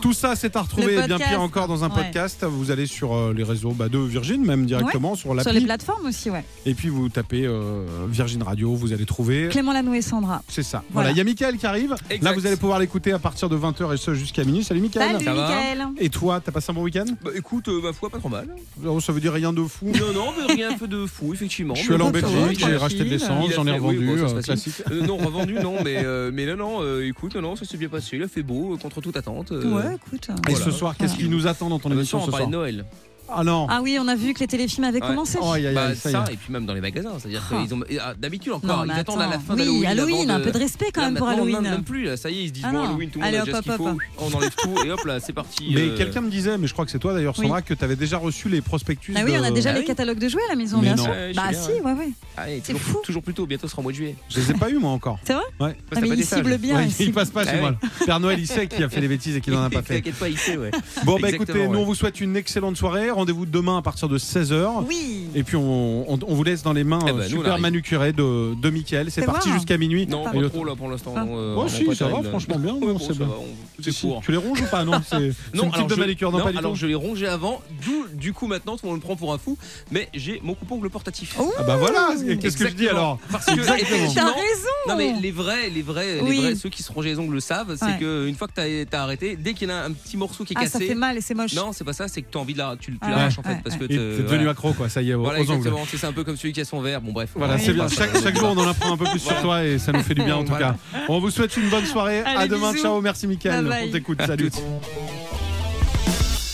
Tout 0.00 0.12
ça 0.12 0.36
c'est 0.36 0.54
à 0.56 0.62
retrouver 0.62 0.94
et 0.94 1.02
bien 1.06 1.18
pire 1.18 1.40
encore 1.40 1.66
dans 1.68 1.84
un 1.84 1.88
Ouais. 1.88 1.94
podcast. 2.04 2.44
Vous 2.44 2.70
allez 2.70 2.86
sur 2.86 3.14
euh, 3.14 3.32
les 3.34 3.42
réseaux 3.42 3.72
bah, 3.72 3.88
de 3.88 3.98
Virgin, 3.98 4.44
même 4.44 4.66
directement 4.66 5.14
sur 5.14 5.30
Sur 5.30 5.34
les 5.34 5.42
l'appli. 5.44 5.64
plateformes 5.64 6.06
aussi, 6.06 6.30
ouais. 6.30 6.44
Et 6.66 6.74
puis 6.74 6.88
vous 6.88 7.08
tapez 7.08 7.46
euh, 7.46 7.84
Virgin 8.08 8.42
Radio, 8.42 8.74
vous 8.74 8.92
allez 8.92 9.06
trouver. 9.06 9.48
Clément 9.48 9.72
Lanou 9.72 9.94
et 9.94 10.02
Sandra. 10.02 10.42
C'est 10.48 10.62
ça. 10.62 10.82
Voilà. 10.90 11.08
Voilà, 11.08 11.10
il 11.12 11.16
y 11.16 11.20
a 11.20 11.24
Mickaël 11.24 11.56
qui 11.56 11.66
arrive. 11.66 11.94
Là, 12.22 12.32
vous 12.32 12.46
allez 12.46 12.56
pouvoir 12.56 12.78
l'écouter 12.78 13.12
à 13.12 13.18
partir 13.18 13.48
de 13.48 13.56
20h 13.56 13.94
et 13.94 13.96
ce 13.96 14.14
jusqu'à 14.14 14.44
minuit. 14.44 14.62
Salut 14.64 14.80
Mickaël. 14.80 15.12
Salut 15.12 15.24
Ça 15.24 15.34
va 15.34 15.48
Mickaël. 15.48 15.86
Et 15.98 16.10
toi, 16.10 16.40
t'as 16.44 16.52
passé 16.52 16.70
un 16.70 16.74
bon 16.74 16.82
week-end? 16.82 17.06
Bah 17.24 17.30
écoute, 17.34 17.68
euh, 17.68 17.80
ma 17.82 17.92
foi, 17.92 18.10
pas 18.10 18.18
trop 18.18 18.28
mal. 18.28 18.48
Oh, 18.84 19.00
Ça 19.00 19.12
veut 19.12 19.20
dire 19.20 19.32
rien 19.32 19.52
de 19.52 19.62
fou. 19.62 19.86
Non, 19.86 20.12
non, 20.14 20.32
mais 20.38 20.52
rien 20.54 20.70
de 20.80 21.06
fou, 21.06 21.32
effectivement. 21.32 21.74
Je 21.74 21.82
suis 21.82 21.94
allé 21.94 22.02
en 22.04 22.10
Belgique, 22.10 22.58
j'ai 22.66 22.76
racheté 22.76 23.04
de 23.04 23.10
l'essence, 23.10 23.50
j'en 23.54 23.66
ai 23.66 23.72
revendu, 23.72 23.98
oui, 23.98 24.20
bon, 24.20 24.28
ça, 24.28 24.34
euh, 24.36 24.42
classique. 24.42 24.82
Euh, 24.90 25.06
non, 25.06 25.16
revendu, 25.16 25.54
non, 25.54 25.76
mais, 25.82 25.96
euh, 26.04 26.30
mais 26.32 26.46
non, 26.46 26.56
non, 26.56 26.78
euh, 26.82 27.06
écoute, 27.08 27.36
non, 27.36 27.56
ça 27.56 27.64
s'est 27.64 27.76
bien 27.78 27.88
passé. 27.88 28.16
Il 28.16 28.22
a 28.22 28.28
fait 28.28 28.42
beau, 28.42 28.76
contre 28.80 29.00
toute 29.00 29.16
attente. 29.16 29.50
Ouais, 29.50 29.87
écoute. 29.94 30.28
Et 30.48 30.50
Voilà. 30.50 30.64
ce 30.64 30.70
soir, 30.70 30.96
qu'est-ce 30.96 31.16
qui 31.16 31.28
nous 31.28 31.46
attend 31.46 31.68
dans 31.68 31.78
ton 31.78 31.90
émission 31.90 32.20
ce 32.24 32.30
soir 32.30 32.46
de 32.46 32.52
Noël? 32.52 32.84
Ah 33.30 33.44
non 33.44 33.66
Ah 33.70 33.80
oui, 33.82 33.98
on 34.00 34.08
a 34.08 34.14
vu 34.14 34.34
que 34.34 34.40
les 34.40 34.46
téléfilms 34.46 34.84
avaient 34.84 35.00
Ouais. 35.02 35.06
commencé. 35.08 35.38
Oh, 35.40 35.54
Bah, 35.74 35.94
ça 35.94 36.08
y 36.08 36.12
ça, 36.12 36.24
est. 36.28 36.34
et 36.34 36.36
puis 36.36 36.52
même 36.52 36.66
dans 36.66 36.74
les 36.74 36.80
magasins. 36.80 37.12
C'est-à-dire 37.18 37.42
Ah. 37.52 37.56
qu'ils 37.62 37.74
ont. 37.74 37.80
ah, 38.00 38.14
D'habitude 38.18 38.52
encore, 38.52 38.84
ils 38.86 38.90
attendent 38.92 39.20
à 39.22 39.26
la 39.26 39.38
fin 39.38 39.54
Oui, 39.54 39.58
d'Halloween. 39.60 39.86
Halloween, 39.86 40.30
un 40.30 40.40
peu 40.40 40.50
de 40.52 40.58
respect 40.58 40.86
quand 40.92 41.02
Là, 41.02 41.08
même 41.08 41.16
pour 41.18 41.28
Halloween. 41.28 41.60
Même, 41.60 41.70
même 41.72 41.82
plus, 41.84 42.04
là, 42.04 42.16
ça 42.16 42.30
y 42.30 42.38
est, 42.38 42.42
ils 42.44 42.48
se 42.48 42.52
disent 42.54 42.64
Ah 42.66 42.72
bon. 42.72 42.84
Halloween, 42.84 43.10
tout 43.10 43.18
le 43.18 43.24
monde 43.24 43.28
Allez, 43.28 43.38
a 43.38 43.42
hop, 43.42 43.46
déjà 43.46 43.58
ce 43.58 43.62
qu'il 43.62 43.72
hop, 43.72 43.76
faut. 43.78 43.88
hop. 43.88 43.98
On 44.18 44.32
enlève 44.36 44.54
tout, 44.56 44.84
et 44.86 44.90
hop 44.90 45.04
là, 45.04 45.20
c'est 45.20 45.32
parti. 45.32 45.70
Mais 45.74 45.80
euh, 45.82 45.96
quelqu'un 45.96 46.20
me 46.22 46.30
disait, 46.30 46.58
mais 46.58 46.66
je 46.66 46.72
crois 46.72 46.84
que 46.84 46.90
c'est 46.90 46.98
toi 46.98 47.12
d'ailleurs, 47.14 47.36
Sandra, 47.36 47.62
que 47.62 47.74
t'avais 47.74 47.96
déjà 47.96 48.16
reçu 48.18 48.48
les 48.48 48.60
prospectus. 48.60 49.14
Ah 49.16 49.20
oui, 49.24 49.32
on 49.38 49.42
a 49.44 49.50
déjà 49.50 49.70
Ah 49.70 49.78
les 49.78 49.84
catalogues 49.84 50.18
de 50.18 50.28
jouets 50.28 50.42
à 50.46 50.50
la 50.50 50.56
maison, 50.56 50.78
Mais 50.78 50.94
bien 50.94 50.96
sûr. 50.96 51.12
Bah 51.34 51.52
si, 51.52 51.72
ouais, 51.72 51.92
ouais. 51.92 52.08
ah, 52.36 52.50
et 52.50 52.60
C'est 52.64 52.72
toujours, 52.72 52.86
fou. 52.88 52.98
toujours 53.04 53.22
plus 53.22 53.34
tôt, 53.34 53.46
bientôt 53.46 53.66
ce 53.66 53.72
sera 53.72 53.80
au 53.80 53.82
mois 53.82 53.92
de 53.92 53.96
juillet. 53.96 54.16
Je 54.30 54.40
les 54.40 54.50
ai 54.50 54.54
pas 54.54 54.70
eu 54.70 54.78
moi 54.78 54.90
encore. 54.90 55.18
C'est 55.24 55.34
vrai 55.34 55.42
Ouais. 55.60 55.76
Ah, 55.94 56.00
mais 56.00 56.08
il 56.08 56.24
cible 56.24 56.56
bien. 56.58 56.76
Ouais, 56.76 56.84
il 56.84 56.88
il 56.88 56.92
cible- 56.92 57.12
passe 57.14 57.30
pas 57.30 57.44
chez 57.44 57.60
moi. 57.60 57.74
Père 58.06 58.20
Noël, 58.20 58.38
il 58.40 58.46
sait 58.46 58.66
qui 58.66 58.82
a 58.82 58.88
fait 58.88 59.00
les 59.00 59.08
bêtises 59.08 59.36
et 59.36 59.40
qui 59.40 59.50
n'en 59.50 59.62
a 59.64 59.70
pas 59.70 59.82
fait. 59.82 59.96
T'inquiète 59.96 60.14
pas, 60.16 60.28
il 60.28 60.38
sait, 60.38 60.56
ouais. 60.56 60.70
Bon, 61.04 61.18
bah 61.20 61.30
écoutez, 61.30 61.68
nous 61.68 61.78
on 61.78 61.84
vous 61.84 61.94
souhaite 61.94 62.20
une 62.20 62.36
excellente 62.36 62.76
soirée. 62.76 63.10
Rendez-vous 63.18 63.46
demain 63.46 63.78
à 63.78 63.82
partir 63.82 64.08
de 64.08 64.16
16h. 64.16 64.84
Oui. 64.86 65.26
Et 65.34 65.42
puis 65.42 65.56
on, 65.56 66.04
on- 66.12 66.18
on 66.26 66.34
vous 66.34 66.44
laisse 66.44 66.62
dans 66.62 66.72
les 66.72 66.84
mains 66.84 67.00
Eh 67.06 67.10
euh, 67.10 67.12
ben, 67.14 67.18
nous, 67.18 67.24
on 67.24 67.28
super 67.28 67.50
arrive. 67.52 67.62
manucurées 67.62 68.12
de, 68.12 68.54
de 68.54 68.70
Mickaël. 68.70 69.10
C'est 69.10 69.22
parti 69.24 69.48
voir. 69.48 69.58
jusqu'à 69.58 69.76
minuit. 69.76 70.06
Non, 70.06 70.22
pas. 70.24 70.32
le- 70.32 70.48
trop 70.48 70.64
là 70.64 70.76
pour 70.76 70.88
l'instant. 70.88 71.14
Ah. 71.16 71.24
euh, 71.28 71.54
Oh, 71.58 71.66
si, 71.68 71.84
ça 71.96 72.06
va, 72.06 72.22
franchement 72.22 72.58
bien. 72.58 72.74
Ouais, 72.78 72.86
non, 72.86 72.92
bon, 72.94 72.98
ça 73.00 73.12
va, 73.14 73.24
on- 73.26 73.82
Si. 73.82 74.06
Tu 74.22 74.30
les 74.30 74.36
ronges 74.36 74.60
ou 74.60 74.66
pas? 74.66 74.84
Non, 74.84 75.00
c'est 75.08 75.16
alors 75.54 75.74
type 75.74 75.86
de 75.88 75.94
manicure, 75.96 76.30
non, 76.32 76.38
non, 76.38 76.44
pas 76.44 76.52
du 76.52 76.58
alors 76.58 76.74
je 76.76 76.86
l'ai 76.86 76.94
rongé 76.94 77.26
avant, 77.26 77.60
d'où 77.84 78.06
du 78.12 78.32
coup 78.32 78.46
maintenant 78.46 78.76
tout 78.76 78.84
le 78.86 78.90
monde 78.90 78.98
me 79.00 79.02
prend 79.04 79.16
pour 79.16 79.32
un 79.32 79.38
fou, 79.38 79.56
mais 79.90 80.08
j'ai 80.14 80.40
mon 80.44 80.54
coupe-ongle 80.54 80.90
portatif. 80.90 81.36
Oh, 81.40 81.52
Ah 81.58 81.62
bah 81.64 81.76
voilà, 81.76 82.10
qu'est-ce 82.40 82.56
que 82.56 82.68
je 82.68 82.74
dis 82.74 82.88
alors? 82.88 83.18
Parce 83.32 83.46
que. 83.46 83.60
T'as 83.64 83.72
raison. 83.74 84.68
non 84.88 84.96
mais 84.96 85.14
les 85.20 85.30
vrais, 85.30 85.70
les 85.70 85.82
vrais, 85.82 86.20
Oui. 86.22 86.36
les 86.36 86.40
vrais, 86.42 86.54
ceux 86.54 86.68
qui 86.68 86.82
se 86.82 86.92
rongeaient 86.92 87.10
les 87.10 87.18
ongles 87.18 87.34
le 87.34 87.40
savent, 87.40 87.74
c'est 87.76 87.84
Ouais. 87.84 87.96
que 88.00 88.26
une 88.28 88.34
fois 88.34 88.48
que 88.48 88.84
t'as 88.84 88.98
as 88.98 89.02
arrêté, 89.02 89.36
dès 89.36 89.54
qu'il 89.54 89.68
y 89.68 89.72
en 89.72 89.74
a 89.76 89.80
un 89.84 89.92
petit 89.92 90.16
morceau 90.16 90.44
qui 90.44 90.52
est 90.54 90.56
Ah, 90.58 90.66
ça 90.66 90.72
cassé, 90.78 90.88
fait 90.88 90.94
mal 90.94 91.16
et 91.16 91.20
c'est 91.20 91.34
moche. 91.34 91.54
non 91.54 91.72
c'est 91.72 91.84
pas 91.84 91.92
ça, 91.92 92.08
c'est 92.08 92.22
que 92.22 92.26
t'as 92.30 92.38
envie 92.40 92.52
de 92.54 92.58
la, 92.58 92.76
tu, 92.78 92.98
tu 93.08 93.16
l'arraches 93.16 93.34
ouais, 93.34 93.38
en 93.40 93.42
fait 93.42 93.54
ouais, 93.54 93.60
parce 93.64 93.76
que 93.76 93.84
Et 93.84 93.88
te- 93.88 93.92
T'es 93.92 94.22
devenu 94.22 94.26
voilà. 94.36 94.50
accro, 94.50 94.72
quoi, 94.72 94.88
ça 94.88 95.02
y 95.02 95.10
est, 95.10 95.14
aux, 95.14 95.22
Voilà 95.22 95.40
exactement, 95.40 95.80
c'est 95.90 96.06
un 96.06 96.12
peu 96.12 96.24
comme 96.24 96.36
celui 96.36 96.52
qui 96.52 96.60
a 96.60 96.64
son 96.64 96.80
verre. 96.80 97.00
Bon 97.00 97.12
bref. 97.12 97.30
Voilà, 97.34 97.58
c'est 97.58 97.72
bien. 97.72 97.88
Chaque, 97.88 98.14
à- 98.14 98.22
chaque 98.22 98.36
jour, 98.38 98.54
on 98.56 98.60
en 98.60 98.68
apprend 98.68 98.92
un 98.92 98.96
peu 98.96 99.04
plus 99.06 99.18
sur 99.20 99.40
toi 99.40 99.64
et 99.64 99.78
ça 99.78 99.92
nous 99.92 100.02
fait 100.02 100.14
du 100.14 100.22
bien 100.22 100.36
en 100.36 100.42
tout 100.42 100.48
Voilà. 100.50 100.76
cas. 100.92 101.02
On 101.08 101.18
vous 101.20 101.30
souhaite 101.30 101.56
une 101.56 101.68
bonne 101.68 101.86
soirée. 101.86 102.20
à 102.22 102.40
Allez, 102.40 102.48
demain. 102.48 102.72
bisous. 102.72 102.84
Ciao. 102.84 103.00
Merci, 103.00 103.26
Mickaël. 103.26 103.64
Bye 103.64 103.70
bye. 103.80 103.88
On 103.88 103.92
t'écoute. 103.92 104.18
Salut. 104.26 104.50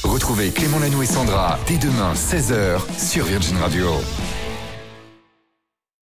Retrouvez 0.03 0.51
Clément 0.51 0.79
Lanoux 0.79 1.03
et 1.03 1.07
Sandra 1.07 1.59
dès 1.67 1.77
demain 1.79 2.13
16h 2.15 2.81
sur 2.99 3.25
Virgin 3.25 3.57
Radio. 3.59 3.87